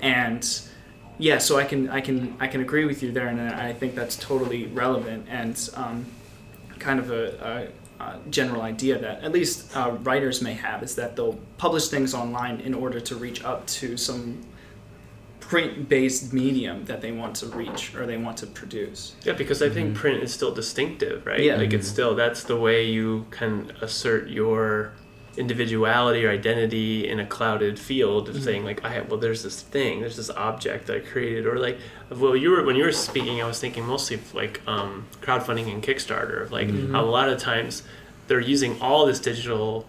and 0.00 0.60
yeah 1.18 1.38
so 1.38 1.58
i 1.58 1.64
can 1.64 1.88
i 1.90 2.00
can 2.00 2.36
i 2.40 2.46
can 2.46 2.60
agree 2.60 2.84
with 2.84 3.02
you 3.02 3.12
there 3.12 3.28
and 3.28 3.40
i 3.40 3.72
think 3.72 3.94
that's 3.94 4.16
totally 4.16 4.66
relevant 4.66 5.26
and 5.28 5.70
um, 5.74 6.04
kind 6.78 6.98
of 7.00 7.10
a, 7.10 7.70
a, 8.00 8.04
a 8.04 8.18
general 8.30 8.62
idea 8.62 8.98
that 8.98 9.22
at 9.22 9.32
least 9.32 9.74
uh, 9.76 9.96
writers 10.02 10.42
may 10.42 10.52
have 10.52 10.82
is 10.82 10.94
that 10.94 11.16
they'll 11.16 11.38
publish 11.56 11.88
things 11.88 12.14
online 12.14 12.60
in 12.60 12.74
order 12.74 13.00
to 13.00 13.16
reach 13.16 13.42
up 13.44 13.66
to 13.66 13.96
some 13.96 14.42
print-based 15.40 16.32
medium 16.32 16.84
that 16.86 17.00
they 17.00 17.12
want 17.12 17.36
to 17.36 17.46
reach 17.46 17.94
or 17.94 18.04
they 18.04 18.16
want 18.16 18.36
to 18.36 18.46
produce 18.46 19.14
Yeah, 19.22 19.34
because 19.34 19.62
I 19.62 19.68
think 19.68 19.94
print 19.94 20.22
is 20.22 20.34
still 20.34 20.52
distinctive, 20.52 21.24
right? 21.24 21.40
Yeah. 21.40 21.56
Like 21.56 21.72
it's 21.72 21.86
still 21.86 22.16
that's 22.16 22.42
the 22.42 22.56
way 22.56 22.84
you 22.84 23.26
can 23.30 23.70
assert 23.80 24.28
your 24.28 24.92
individuality 25.36 26.24
or 26.24 26.30
identity 26.30 27.08
in 27.08 27.20
a 27.20 27.26
clouded 27.26 27.78
field 27.78 28.28
of 28.28 28.42
saying 28.42 28.64
like 28.64 28.84
I 28.84 28.90
have 28.90 29.10
well 29.10 29.20
there's 29.20 29.42
this 29.42 29.60
thing, 29.60 30.00
there's 30.00 30.16
this 30.16 30.30
object 30.30 30.86
that 30.86 30.96
I 30.96 31.00
created 31.00 31.46
or 31.46 31.58
like 31.58 31.78
well 32.10 32.36
you 32.36 32.50
were 32.50 32.64
when 32.64 32.76
you 32.76 32.84
were 32.84 32.92
speaking 32.92 33.42
I 33.42 33.46
was 33.46 33.60
thinking 33.60 33.84
mostly 33.86 34.16
of 34.16 34.34
like 34.34 34.60
um, 34.66 35.06
crowdfunding 35.20 35.72
and 35.72 35.82
Kickstarter 35.82 36.42
of 36.42 36.52
like 36.52 36.70
how 36.92 37.04
a 37.04 37.06
lot 37.06 37.28
of 37.28 37.38
times 37.38 37.82
they're 38.28 38.40
using 38.40 38.80
all 38.80 39.06
this 39.06 39.20
digital 39.20 39.86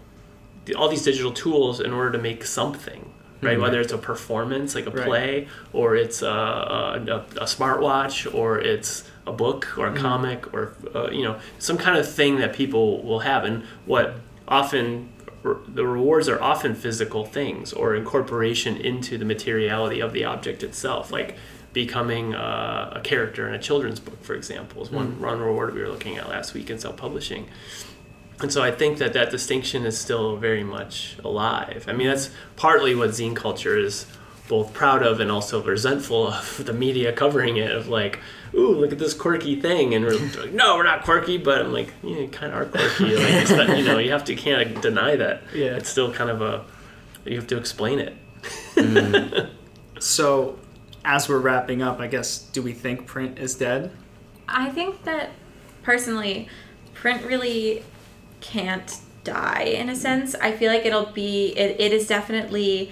all 0.76 0.88
these 0.88 1.02
digital 1.02 1.32
tools 1.32 1.80
in 1.80 1.92
order 1.92 2.12
to 2.12 2.18
make 2.18 2.44
something 2.44 3.14
right? 3.40 3.60
Whether 3.60 3.80
it's 3.80 3.92
a 3.92 3.98
performance 3.98 4.74
like 4.74 4.86
a 4.86 4.90
Right. 4.90 5.06
play 5.06 5.48
or 5.72 5.96
it's 5.96 6.22
a, 6.22 6.28
a, 6.28 7.24
a, 7.36 7.44
smartwatch 7.44 8.32
or 8.34 8.58
it's 8.58 9.08
a 9.26 9.32
book 9.32 9.78
or 9.78 9.86
a 9.86 9.94
comic 9.94 10.52
or 10.52 10.74
uh, 10.94 11.10
you 11.10 11.22
know 11.22 11.38
some 11.58 11.78
kind 11.78 11.96
of 11.96 12.10
thing 12.10 12.38
that 12.38 12.52
people 12.52 13.02
will 13.02 13.20
have. 13.20 13.44
And 13.44 13.62
what 13.86 14.16
often 14.48 15.10
the 15.68 15.86
rewards 15.86 16.28
are 16.28 16.40
often 16.42 16.74
physical 16.74 17.24
things 17.24 17.72
or 17.72 17.94
incorporation 17.94 18.76
into 18.76 19.18
the 19.18 19.24
materiality 19.24 20.00
of 20.00 20.12
the 20.12 20.24
object 20.24 20.62
itself 20.62 21.10
like 21.10 21.36
becoming 21.72 22.34
uh, 22.34 22.92
a 22.96 23.00
character 23.00 23.48
in 23.48 23.54
a 23.54 23.58
children's 23.58 24.00
book 24.00 24.22
for 24.22 24.34
example 24.34 24.82
is 24.82 24.90
one, 24.90 25.20
one 25.20 25.40
reward 25.40 25.74
we 25.74 25.80
were 25.80 25.88
looking 25.88 26.16
at 26.16 26.28
last 26.28 26.54
week 26.54 26.70
in 26.70 26.78
self-publishing 26.78 27.46
and 28.40 28.52
so 28.52 28.62
I 28.62 28.70
think 28.70 28.98
that 28.98 29.14
that 29.14 29.30
distinction 29.30 29.84
is 29.84 29.98
still 29.98 30.36
very 30.36 30.62
much 30.62 31.16
alive. 31.24 31.86
I 31.88 31.92
mean, 31.92 32.06
that's 32.06 32.30
partly 32.54 32.94
what 32.94 33.10
zine 33.10 33.34
culture 33.34 33.76
is 33.76 34.06
both 34.48 34.72
proud 34.72 35.02
of 35.02 35.20
and 35.20 35.30
also 35.30 35.62
resentful 35.62 36.28
of 36.28 36.62
the 36.64 36.72
media 36.72 37.12
covering 37.12 37.56
it. 37.56 37.70
Of 37.70 37.88
like, 37.88 38.18
ooh, 38.54 38.74
look 38.74 38.92
at 38.92 38.98
this 38.98 39.14
quirky 39.14 39.60
thing, 39.60 39.94
and 39.94 40.04
we're 40.04 40.18
like, 40.18 40.52
no, 40.52 40.76
we're 40.76 40.84
not 40.84 41.04
quirky, 41.04 41.38
but 41.38 41.62
I'm 41.62 41.72
like, 41.72 41.92
yeah, 42.02 42.18
you 42.18 42.28
kind 42.28 42.52
of 42.52 42.58
are 42.58 42.66
quirky. 42.66 43.16
Like, 43.16 43.34
it's 43.34 43.50
not, 43.50 43.76
you 43.76 43.84
know, 43.84 43.98
you 43.98 44.10
have 44.12 44.24
to 44.24 44.32
you 44.32 44.38
can't 44.38 44.80
deny 44.82 45.16
that. 45.16 45.42
Yeah. 45.54 45.76
it's 45.76 45.88
still 45.88 46.12
kind 46.12 46.30
of 46.30 46.42
a 46.42 46.64
you 47.24 47.36
have 47.36 47.48
to 47.48 47.58
explain 47.58 47.98
it. 47.98 48.14
so 49.98 50.58
as 51.04 51.28
we're 51.28 51.38
wrapping 51.38 51.82
up 51.82 51.98
i 51.98 52.06
guess 52.06 52.38
do 52.38 52.62
we 52.62 52.72
think 52.72 53.06
print 53.06 53.38
is 53.38 53.56
dead 53.56 53.90
I 54.48 54.70
think 54.70 55.04
that 55.04 55.30
personally, 55.82 56.48
print 56.94 57.24
really 57.24 57.84
can't 58.40 58.98
die 59.24 59.62
in 59.64 59.90
a 59.90 59.96
sense. 59.96 60.34
I 60.36 60.52
feel 60.52 60.72
like 60.72 60.86
it'll 60.86 61.12
be, 61.12 61.48
it, 61.56 61.78
it 61.78 61.92
is 61.92 62.06
definitely 62.06 62.90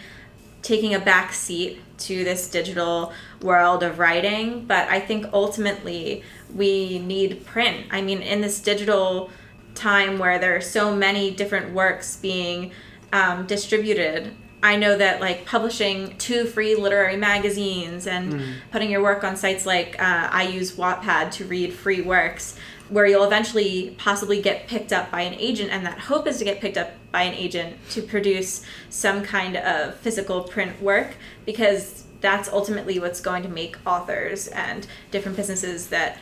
taking 0.66 0.94
a 0.94 0.98
back 0.98 1.32
seat 1.32 1.80
to 1.96 2.24
this 2.24 2.50
digital 2.50 3.12
world 3.40 3.84
of 3.84 4.00
writing, 4.00 4.66
but 4.66 4.88
I 4.88 4.98
think 4.98 5.26
ultimately 5.32 6.24
we 6.52 6.98
need 6.98 7.46
print. 7.46 7.86
I 7.92 8.02
mean, 8.02 8.20
in 8.20 8.40
this 8.40 8.60
digital 8.60 9.30
time 9.76 10.18
where 10.18 10.40
there 10.40 10.56
are 10.56 10.60
so 10.60 10.94
many 10.94 11.30
different 11.30 11.72
works 11.72 12.16
being 12.16 12.72
um, 13.12 13.46
distributed. 13.46 14.34
I 14.60 14.74
know 14.74 14.98
that 14.98 15.20
like 15.20 15.46
publishing 15.46 16.16
two 16.18 16.46
free 16.46 16.74
literary 16.74 17.16
magazines 17.16 18.08
and 18.08 18.42
putting 18.72 18.90
your 18.90 19.02
work 19.02 19.22
on 19.22 19.36
sites 19.36 19.66
like 19.66 19.94
uh, 20.02 20.28
I 20.32 20.48
use 20.48 20.72
Wattpad 20.72 21.30
to 21.32 21.44
read 21.44 21.72
free 21.72 22.00
works, 22.00 22.58
where 22.88 23.06
you'll 23.06 23.24
eventually 23.24 23.94
possibly 23.98 24.40
get 24.40 24.68
picked 24.68 24.92
up 24.92 25.10
by 25.10 25.22
an 25.22 25.34
agent, 25.34 25.70
and 25.70 25.84
that 25.86 25.98
hope 25.98 26.26
is 26.26 26.38
to 26.38 26.44
get 26.44 26.60
picked 26.60 26.76
up 26.76 26.90
by 27.10 27.22
an 27.22 27.34
agent 27.34 27.76
to 27.90 28.02
produce 28.02 28.64
some 28.90 29.22
kind 29.22 29.56
of 29.56 29.94
physical 29.96 30.42
print 30.44 30.80
work 30.80 31.16
because 31.44 32.04
that's 32.20 32.48
ultimately 32.48 32.98
what's 32.98 33.20
going 33.20 33.42
to 33.42 33.48
make 33.48 33.76
authors 33.86 34.48
and 34.48 34.86
different 35.10 35.36
businesses 35.36 35.88
that 35.88 36.18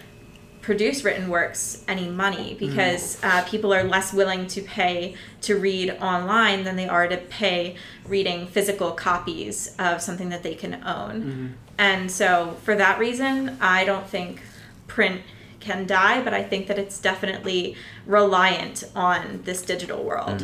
produce 0.60 1.04
written 1.04 1.28
works 1.28 1.84
any 1.88 2.08
money 2.08 2.56
because 2.58 3.18
uh, 3.22 3.44
people 3.44 3.72
are 3.72 3.84
less 3.84 4.14
willing 4.14 4.46
to 4.46 4.62
pay 4.62 5.14
to 5.42 5.56
read 5.56 5.90
online 6.00 6.64
than 6.64 6.74
they 6.74 6.88
are 6.88 7.06
to 7.06 7.18
pay 7.18 7.76
reading 8.08 8.46
physical 8.46 8.90
copies 8.92 9.74
of 9.78 10.00
something 10.00 10.30
that 10.30 10.42
they 10.42 10.54
can 10.54 10.82
own. 10.84 11.54
And 11.76 12.10
so, 12.10 12.56
for 12.62 12.74
that 12.76 12.98
reason, 12.98 13.58
I 13.60 13.84
don't 13.84 14.06
think 14.06 14.40
print 14.86 15.20
can 15.64 15.86
die, 15.86 16.22
but 16.22 16.34
I 16.34 16.42
think 16.42 16.66
that 16.68 16.78
it's 16.78 16.98
definitely 16.98 17.76
reliant 18.06 18.84
on 18.94 19.40
this 19.44 19.62
digital 19.62 20.04
world. 20.04 20.42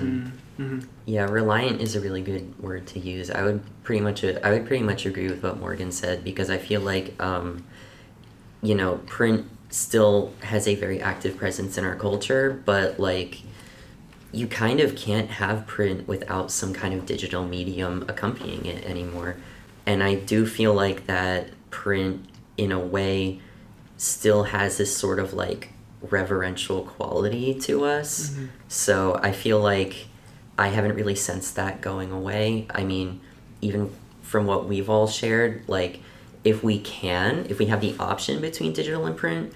Yeah, 1.07 1.25
reliant 1.25 1.81
is 1.81 1.97
a 1.97 2.01
really 2.01 2.21
good 2.21 2.59
word 2.61 2.87
to 2.89 2.99
use. 2.99 3.31
I 3.31 3.43
would 3.43 3.63
pretty 3.83 4.01
much 4.03 4.25
I 4.25 4.51
would 4.51 4.67
pretty 4.67 4.83
much 4.83 5.07
agree 5.07 5.29
with 5.29 5.43
what 5.43 5.59
Morgan 5.59 5.91
said 5.93 6.23
because 6.23 6.51
I 6.51 6.59
feel 6.59 6.81
like 6.81 7.21
um, 7.23 7.65
you 8.63 8.75
know 8.75 9.01
print 9.07 9.47
still 9.71 10.33
has 10.41 10.67
a 10.69 10.75
very 10.75 11.01
active 11.01 11.37
presence 11.37 11.79
in 11.79 11.85
our 11.85 11.97
culture, 11.97 12.61
but 12.65 12.99
like 13.01 13.43
you 14.33 14.47
kind 14.47 14.81
of 14.81 14.95
can't 14.97 15.31
have 15.31 15.67
print 15.67 16.07
without 16.07 16.51
some 16.51 16.73
kind 16.73 16.95
of 16.95 17.07
digital 17.07 17.45
medium 17.45 18.05
accompanying 18.09 18.65
it 18.67 18.85
anymore. 18.85 19.37
And 19.87 20.03
I 20.03 20.15
do 20.15 20.47
feel 20.47 20.75
like 20.75 21.07
that 21.07 21.49
print, 21.71 22.27
in 22.57 22.71
a 22.71 22.79
way, 22.79 23.41
still 24.01 24.45
has 24.45 24.79
this 24.79 24.97
sort 24.97 25.19
of 25.19 25.35
like 25.35 25.69
reverential 26.01 26.85
quality 26.85 27.53
to 27.53 27.85
us. 27.85 28.31
Mm-hmm. 28.31 28.47
So 28.67 29.21
I 29.23 29.33
feel 29.33 29.61
like 29.61 30.07
I 30.59 30.69
haven't 30.69 30.95
really 30.95 31.15
sensed 31.15 31.55
that 31.57 31.83
going 31.83 32.11
away. 32.11 32.67
I 32.71 32.83
mean, 32.83 33.21
even 33.61 33.95
from 34.23 34.47
what 34.47 34.67
we've 34.67 34.89
all 34.89 35.07
shared, 35.07 35.65
like 35.69 36.01
if 36.45 36.65
we 36.65 36.79
can, 36.81 37.45
if 37.51 37.59
we 37.59 37.67
have 37.67 37.83
the 37.83 37.95
option 38.01 38.41
between 38.41 38.73
digital 38.73 39.05
and 39.05 39.15
print, 39.15 39.53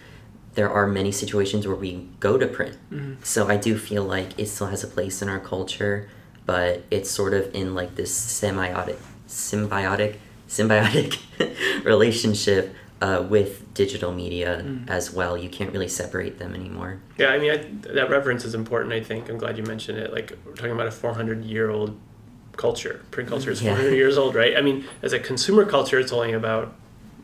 there 0.53 0.71
are 0.71 0.87
many 0.87 1.11
situations 1.11 1.67
where 1.67 1.75
we 1.75 2.07
go 2.21 2.37
to 2.37 2.47
print. 2.47 2.77
Mm-hmm. 2.93 3.23
So 3.23 3.49
I 3.49 3.57
do 3.57 3.79
feel 3.79 4.05
like 4.05 4.39
it 4.39 4.49
still 4.49 4.67
has 4.67 4.85
a 4.85 4.89
place 4.89 5.23
in 5.23 5.31
our 5.31 5.41
culture, 5.41 6.11
but 6.45 6.83
it's 6.91 7.11
sort 7.11 7.33
of 7.33 7.55
in 7.55 7.75
like 7.75 7.95
this 7.95 8.15
semiotic, 8.15 8.99
symbiotic, 9.27 10.17
symbiotic 10.47 11.19
relationship 11.85 12.75
uh, 13.05 13.21
with 13.35 13.53
digital 13.75 14.13
media 14.13 14.63
Mm. 14.65 14.89
as 14.89 15.05
well. 15.19 15.37
You 15.45 15.51
can't 15.57 15.71
really 15.77 15.89
separate 16.03 16.39
them 16.39 16.55
anymore. 16.55 16.93
Yeah, 17.19 17.29
I 17.35 17.39
mean 17.39 17.51
I, 17.57 17.57
that 17.99 18.09
reference 18.17 18.43
is 18.49 18.55
important. 18.55 18.93
I 19.01 19.03
think 19.11 19.29
I'm 19.31 19.39
glad 19.39 19.55
you 19.59 19.65
mentioned 19.75 19.99
it. 20.05 20.09
Like 20.17 20.29
we're 20.45 20.55
talking 20.61 20.73
about 20.79 20.87
a 20.87 20.91
400 20.91 21.45
year 21.45 21.69
old 21.71 21.91
culture. 22.57 22.97
Print 23.11 23.29
culture 23.29 23.51
is 23.51 23.61
Yeah. 23.61 23.75
400 23.75 23.95
years 24.03 24.17
old, 24.17 24.35
right? 24.35 24.55
I 24.57 24.63
mean, 24.69 24.79
as 25.03 25.13
a 25.13 25.19
consumer 25.19 25.65
culture, 25.67 25.99
it's 25.99 26.13
only 26.13 26.33
about 26.33 26.67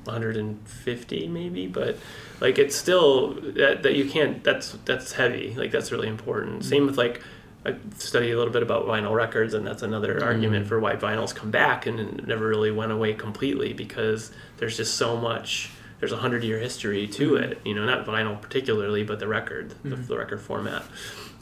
150 0.05 1.29
maybe, 1.29 1.67
but 1.67 1.97
like 2.41 2.59
it's 2.59 2.77
still 2.77 3.35
that, 3.61 3.83
that 3.85 3.95
you 3.95 4.05
can't. 4.15 4.43
That's 4.45 4.77
that's 4.85 5.13
heavy. 5.13 5.55
Like 5.57 5.71
that's 5.71 5.91
really 5.93 6.09
important. 6.09 6.65
Same 6.65 6.85
with 6.87 6.99
like. 6.99 7.23
I 7.65 7.75
studied 7.99 8.33
a 8.33 8.39
little 8.39 8.53
bit 8.53 8.63
about 8.63 8.87
vinyl 8.87 9.15
records, 9.15 9.53
and 9.55 9.67
that's 9.67 9.83
another 9.83 10.15
mm-hmm. 10.15 10.25
argument 10.25 10.67
for 10.67 10.81
why 10.81 10.97
vinyls 10.97 11.35
come 11.35 11.51
back 11.51 11.87
and 11.87 12.27
never 12.27 12.49
really 12.49 12.71
went 12.71 12.93
away 12.93 13.13
completely 13.15 13.73
because 13.73 14.33
there's 14.57 14.77
just 14.77 14.95
so 14.95 15.17
much. 15.17 15.71
There's 15.99 16.13
a 16.13 16.17
hundred 16.17 16.43
year 16.43 16.59
history 16.59 17.07
to 17.09 17.33
mm-hmm. 17.33 17.53
it, 17.53 17.61
you 17.65 17.75
know, 17.75 17.85
not 17.85 18.07
vinyl 18.07 18.41
particularly, 18.41 19.05
but 19.05 19.19
the 19.19 19.29
record, 19.29 19.75
the, 19.83 19.91
mm-hmm. 19.91 20.07
the 20.07 20.17
record 20.17 20.41
format. 20.41 20.85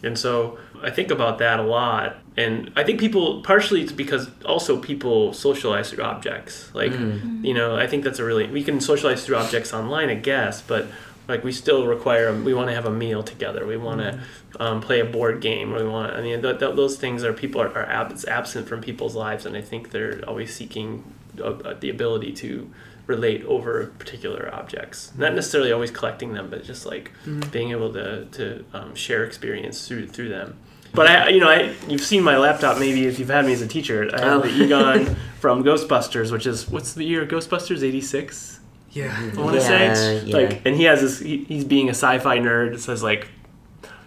And 0.02 0.16
so 0.16 0.59
I 0.81 0.90
think 0.90 1.11
about 1.11 1.38
that 1.38 1.59
a 1.59 1.62
lot. 1.62 2.18
And 2.37 2.72
I 2.76 2.85
think 2.85 3.00
people, 3.00 3.42
partially 3.42 3.83
it's 3.83 3.92
because 3.92 4.31
also 4.44 4.81
people 4.81 5.33
socialize 5.33 5.90
through 5.90 6.04
objects. 6.04 6.72
Like, 6.72 6.92
you 6.92 7.52
know, 7.52 7.76
I 7.76 7.88
think 7.88 8.04
that's 8.04 8.20
a 8.20 8.24
really, 8.24 8.46
we 8.46 8.62
can 8.62 8.81
socialize 8.81 9.26
through 9.26 9.37
objects 9.37 9.74
online, 9.74 10.09
I 10.09 10.14
guess, 10.14 10.62
but 10.62 10.87
like 11.28 11.44
we 11.44 11.52
still 11.52 11.86
require, 11.86 12.32
we 12.32 12.54
want 12.54 12.68
to 12.68 12.74
have 12.74 12.86
a 12.86 12.90
meal 12.90 13.22
together. 13.22 13.66
We 13.66 13.76
want 13.76 14.00
to 14.00 14.18
um, 14.58 14.80
play 14.80 15.00
a 15.00 15.04
board 15.04 15.40
game. 15.40 15.72
We 15.72 15.84
want, 15.84 16.14
I 16.14 16.22
mean, 16.22 16.40
th- 16.42 16.58
th- 16.58 16.74
those 16.74 16.96
things 16.96 17.22
are, 17.22 17.32
people 17.32 17.60
are, 17.60 17.68
are 17.68 17.84
ab- 17.86 18.10
it's 18.10 18.26
absent 18.26 18.66
from 18.66 18.80
people's 18.80 19.14
lives. 19.14 19.44
And 19.46 19.56
I 19.56 19.60
think 19.60 19.90
they're 19.90 20.22
always 20.26 20.54
seeking 20.54 21.04
uh, 21.38 21.44
uh, 21.44 21.74
the 21.78 21.90
ability 21.90 22.32
to 22.32 22.70
relate 23.06 23.44
over 23.44 23.86
particular 23.98 24.50
objects. 24.54 25.12
Not 25.18 25.34
necessarily 25.34 25.70
always 25.72 25.90
collecting 25.90 26.32
them, 26.32 26.48
but 26.50 26.64
just 26.64 26.86
like 26.86 27.12
being 27.50 27.70
able 27.72 27.92
to, 27.92 28.24
to 28.26 28.64
um, 28.72 28.94
share 28.94 29.24
experience 29.24 29.86
through 29.86 30.08
through 30.08 30.28
them. 30.30 30.56
But 30.94 31.06
I, 31.06 31.28
you 31.28 31.40
know, 31.40 31.48
I 31.50 31.74
you've 31.88 32.00
seen 32.02 32.22
my 32.22 32.38
laptop 32.38 32.78
maybe 32.78 33.06
if 33.06 33.18
you've 33.18 33.28
had 33.28 33.44
me 33.44 33.52
as 33.52 33.60
a 33.62 33.66
teacher. 33.66 34.10
I 34.14 34.20
have 34.20 34.44
Oh. 34.44 34.48
the 34.48 34.62
Egon 34.64 35.16
from 35.40 35.62
Ghostbusters, 35.62 36.32
which 36.32 36.46
is 36.46 36.68
what's 36.68 36.94
the 36.94 37.04
year 37.04 37.26
Ghostbusters? 37.26 37.82
Eighty 37.82 38.00
six. 38.00 38.57
Yeah. 38.98 39.30
I 39.37 39.40
want 39.40 39.56
to 39.56 39.62
Yeah, 39.62 39.94
say 39.94 40.24
yeah. 40.24 40.37
like, 40.37 40.62
and 40.66 40.74
he 40.76 40.84
has 40.84 41.00
this. 41.00 41.18
He, 41.20 41.44
he's 41.44 41.64
being 41.64 41.88
a 41.88 41.94
sci-fi 41.94 42.38
nerd. 42.38 42.74
It 42.74 42.80
says 42.80 43.02
like. 43.02 43.28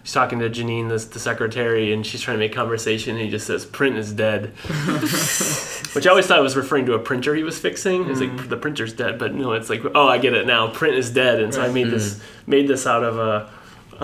He's 0.04 0.12
talking 0.12 0.40
to 0.40 0.50
Janine, 0.50 0.88
the, 0.88 0.96
the 1.14 1.20
secretary, 1.20 1.92
and 1.92 2.04
she's 2.04 2.20
trying 2.20 2.34
to 2.36 2.40
make 2.40 2.52
conversation. 2.52 3.14
And 3.14 3.24
he 3.24 3.30
just 3.30 3.46
says, 3.46 3.64
"Print 3.64 3.96
is 3.96 4.12
dead," 4.12 4.46
which 5.94 6.06
I 6.06 6.10
always 6.10 6.26
thought 6.26 6.42
was 6.42 6.56
referring 6.56 6.86
to 6.86 6.94
a 6.94 6.98
printer 6.98 7.36
he 7.36 7.44
was 7.44 7.58
fixing. 7.60 8.10
It's 8.10 8.18
like 8.20 8.48
the 8.48 8.56
printer's 8.56 8.92
dead, 8.92 9.18
but 9.18 9.32
no, 9.32 9.52
it's 9.52 9.70
like, 9.70 9.82
oh, 9.94 10.08
I 10.08 10.18
get 10.18 10.34
it 10.34 10.44
now. 10.44 10.66
Print 10.72 10.96
is 10.96 11.10
dead, 11.10 11.40
and 11.40 11.54
so 11.54 11.62
I 11.62 11.68
made 11.70 11.88
this 11.90 12.20
made 12.48 12.66
this 12.66 12.84
out 12.84 13.04
of 13.04 13.16
a 13.18 13.48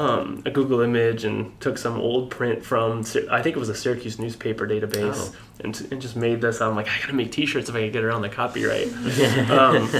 um, 0.00 0.40
a 0.46 0.50
Google 0.52 0.82
image 0.82 1.24
and 1.24 1.60
took 1.60 1.76
some 1.78 1.98
old 1.98 2.30
print 2.30 2.64
from 2.64 3.00
I 3.30 3.42
think 3.42 3.56
it 3.56 3.58
was 3.58 3.68
a 3.68 3.74
Syracuse 3.74 4.20
newspaper 4.20 4.68
database, 4.68 5.32
Oh. 5.32 5.34
and, 5.64 5.88
and 5.90 6.00
just 6.00 6.14
made 6.14 6.40
this. 6.40 6.60
I'm 6.60 6.76
like, 6.76 6.86
I 6.88 7.00
gotta 7.00 7.14
make 7.14 7.32
T-shirts 7.32 7.68
if 7.68 7.74
I 7.74 7.80
can 7.80 7.90
get 7.90 8.04
around 8.04 8.22
the 8.22 8.28
copyright. 8.28 8.86
um, 9.50 9.90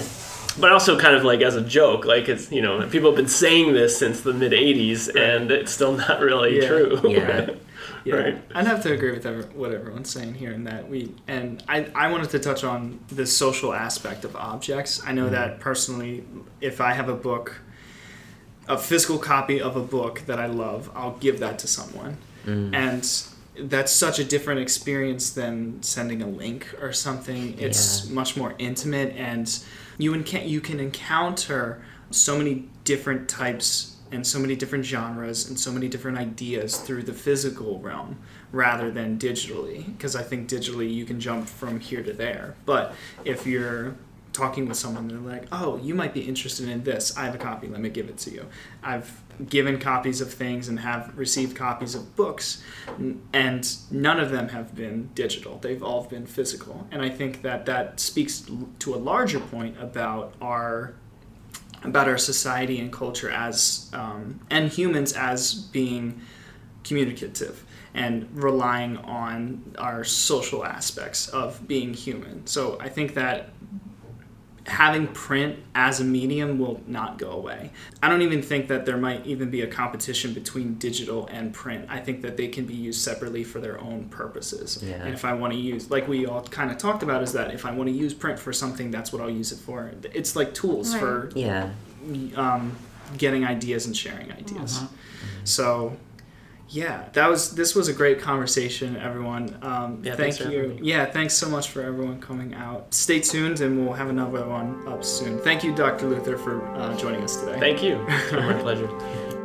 but 0.61 0.73
also 0.73 0.99
kind 0.99 1.15
of 1.15 1.25
like 1.25 1.41
as 1.41 1.57
a 1.57 1.61
joke, 1.63 2.05
like 2.05 2.29
it's 2.29 2.51
you 2.53 2.63
know 2.63 2.87
people 2.89 3.11
have 3.11 3.17
been 3.17 3.29
saying 3.29 3.73
this 3.75 3.99
since 3.99 4.21
the 4.23 4.33
mid 4.33 4.53
'80s, 4.53 5.09
and 5.15 5.51
it's 5.51 5.73
still 5.73 5.93
not 5.97 6.21
really 6.21 6.61
Yeah. 6.61 6.69
true. 6.69 7.01
Yeah. 7.11 7.51
Yeah, 8.05 8.15
Right. 8.15 8.43
I'd 8.55 8.67
have 8.67 8.83
to 8.85 8.93
agree 8.93 9.11
with 9.11 9.27
what 9.55 9.73
everyone's 9.73 10.09
saying 10.09 10.35
here 10.35 10.53
in 10.53 10.65
that 10.65 10.89
we 10.89 11.13
and 11.27 11.63
I, 11.69 11.89
I 11.95 12.11
wanted 12.11 12.31
to 12.31 12.39
touch 12.39 12.63
on 12.65 13.01
the 13.09 13.27
social 13.27 13.75
aspect 13.75 14.25
of 14.25 14.35
objects. 14.37 15.03
I 15.05 15.13
know 15.13 15.29
that 15.29 15.59
personally, 15.61 16.25
if 16.61 16.81
I 16.81 16.93
have 16.93 17.09
a 17.09 17.15
book, 17.15 17.61
a 18.69 18.79
physical 18.79 19.19
copy 19.19 19.61
of 19.61 19.77
a 19.77 19.83
book 19.83 20.23
that 20.27 20.39
I 20.39 20.47
love, 20.47 20.91
I'll 20.95 21.17
give 21.19 21.41
that 21.41 21.59
to 21.61 21.67
someone, 21.67 22.17
Mm. 22.47 22.75
and 22.75 23.69
that's 23.71 23.93
such 23.93 24.19
a 24.19 24.25
different 24.25 24.61
experience 24.61 25.31
than 25.31 25.83
sending 25.83 26.23
a 26.23 26.27
link 26.29 26.69
or 26.81 26.93
something. 26.93 27.57
It's 27.59 28.07
Yeah. 28.07 28.15
much 28.15 28.37
more 28.37 28.55
intimate, 28.59 29.15
and 29.17 29.51
you 29.99 30.23
can 30.23 30.49
you 30.49 30.61
can 30.61 30.81
encounter 30.81 31.83
so 32.11 32.39
many 32.39 32.69
different 32.85 33.29
types 33.29 33.97
and 34.11 34.27
so 34.27 34.39
many 34.39 34.57
different 34.57 34.87
genres 34.87 35.49
and 35.49 35.61
so 35.61 35.71
many 35.71 35.87
different 35.89 36.17
ideas 36.17 36.79
through 36.79 37.03
the 37.03 37.13
physical 37.13 37.79
realm 37.81 38.19
rather 38.53 38.91
than 38.91 39.19
digitally 39.19 39.85
because 39.85 40.17
i 40.17 40.23
think 40.23 40.49
digitally 40.49 40.93
you 40.93 41.05
can 41.05 41.21
jump 41.21 41.47
from 41.47 41.81
here 41.81 42.03
to 42.03 42.13
there. 42.13 42.55
But 42.65 42.95
if 43.25 43.47
you're 43.47 43.95
talking 44.33 44.69
with 44.69 44.77
someone 44.77 45.09
they're 45.09 45.19
like 45.19 45.49
oh 45.53 45.79
you 45.79 45.95
might 45.95 46.15
be 46.15 46.21
interested 46.21 46.69
in 46.69 46.85
this. 46.85 47.17
I 47.17 47.25
have 47.25 47.35
a 47.35 47.39
copy. 47.39 47.67
Let 47.67 47.81
me 47.81 47.91
give 47.91 48.09
it 48.09 48.19
to 48.19 48.31
you. 48.31 48.47
I've 48.83 49.23
given 49.47 49.79
copies 49.79 50.21
of 50.21 50.33
things 50.33 50.69
and 50.69 50.81
have 50.81 51.17
received 51.17 51.57
copies 51.57 51.95
of 51.95 52.17
books 52.17 52.63
and 53.33 53.77
none 53.91 54.19
of 54.19 54.31
them 54.31 54.49
have 54.49 54.75
been 54.75 55.09
digital 55.15 55.59
they've 55.59 55.83
all 55.83 56.05
been 56.05 56.27
physical 56.27 56.87
and 56.91 57.03
i 57.03 57.09
think 57.09 57.43
that 57.43 57.67
that 57.67 58.01
speaks 58.01 58.49
to 58.79 58.95
a 58.95 58.97
larger 58.97 59.41
point 59.41 59.77
about 59.81 60.35
our 60.41 60.95
about 61.85 62.09
our 62.09 62.19
society 62.19 62.79
and 62.81 62.93
culture 62.93 63.31
as 63.31 63.91
um, 63.93 64.41
and 64.51 64.69
humans 64.71 65.13
as 65.13 65.55
being 65.55 66.21
communicative 66.83 67.65
and 67.95 68.29
relying 68.33 68.97
on 68.99 69.75
our 69.79 70.05
social 70.05 70.65
aspects 70.65 71.29
of 71.29 71.67
being 71.67 71.95
human. 71.95 72.47
So 72.47 72.79
I 72.81 72.89
think 72.89 73.15
that 73.15 73.51
having 74.69 75.07
print 75.09 75.59
as 75.75 75.99
a 76.01 76.05
medium 76.05 76.59
will 76.59 76.81
not 76.87 77.19
go 77.19 77.31
away. 77.31 77.71
I 78.03 78.09
don't 78.09 78.23
even 78.23 78.43
think 78.43 78.69
that 78.69 78.85
there 78.87 78.97
might 78.99 79.27
even 79.27 79.51
be 79.51 79.63
a 79.63 79.67
competition 79.67 80.35
between 80.35 80.75
digital 80.75 81.27
and 81.29 81.53
print. 81.53 81.87
I 81.89 82.01
think 82.01 82.23
that 82.23 82.37
they 82.37 82.49
can 82.49 82.67
be 82.67 82.75
used 82.75 83.01
separately 83.01 83.45
for 83.45 83.61
their 83.61 83.81
own 83.81 84.09
purposes. 84.11 84.83
Yeah. 84.83 84.97
And 85.03 85.15
if 85.15 85.25
I 85.25 85.33
want 85.33 85.53
to 85.55 85.59
use, 85.59 85.91
like 85.91 86.07
we 86.07 86.27
all 86.27 86.43
kind 86.43 86.71
of 86.71 86.79
talked 86.79 87.03
about, 87.03 87.23
is 87.23 87.33
that 87.33 87.53
if 87.53 87.65
I 87.67 87.73
want 87.73 87.89
to 87.89 87.95
use 87.95 88.15
print 88.15 88.39
for 88.39 88.53
something, 88.53 88.91
that's 88.91 89.13
what 89.13 89.21
I'll 89.23 89.31
use 89.31 89.53
it 89.53 89.59
for. 89.59 89.91
It's 90.13 90.37
like 90.37 90.55
tools 90.55 90.93
Right. 90.93 91.01
for 91.01 91.31
Yeah. 91.35 91.71
um, 92.37 92.77
getting 93.17 93.45
ideas 93.45 93.87
and 93.87 93.97
sharing 93.97 94.31
ideas. 94.33 94.81
So, 95.45 95.97
yeah, 96.69 97.09
that 97.13 97.29
was 97.29 97.55
this 97.55 97.75
was 97.75 97.89
a 97.89 97.93
great 97.93 98.21
conversation, 98.21 98.97
everyone. 98.97 99.57
Um, 99.63 100.01
Yeah, 100.03 100.17
thank 100.17 100.39
you. 100.41 100.79
Yeah, 100.83 101.07
thanks 101.07 101.35
so 101.35 101.49
much 101.49 101.71
for 101.71 101.83
everyone 101.83 102.21
coming 102.21 102.55
out. 102.55 102.93
Stay 102.93 103.21
tuned, 103.21 103.61
and 103.61 103.85
we'll 103.85 103.95
have 103.95 104.09
another 104.09 104.47
one 104.47 104.87
up 104.87 105.05
soon. 105.05 105.39
Thank 105.41 105.65
you, 105.65 105.75
Dr. 105.75 106.07
Luther, 106.09 106.37
for 106.37 106.65
uh, 106.77 106.97
joining 106.97 107.23
us 107.23 107.37
today. 107.41 107.59
Thank 107.59 107.83
you. 107.83 108.05
It's 108.09 108.31
been 108.31 108.45
my 108.45 108.55
pleasure. 108.61 109.38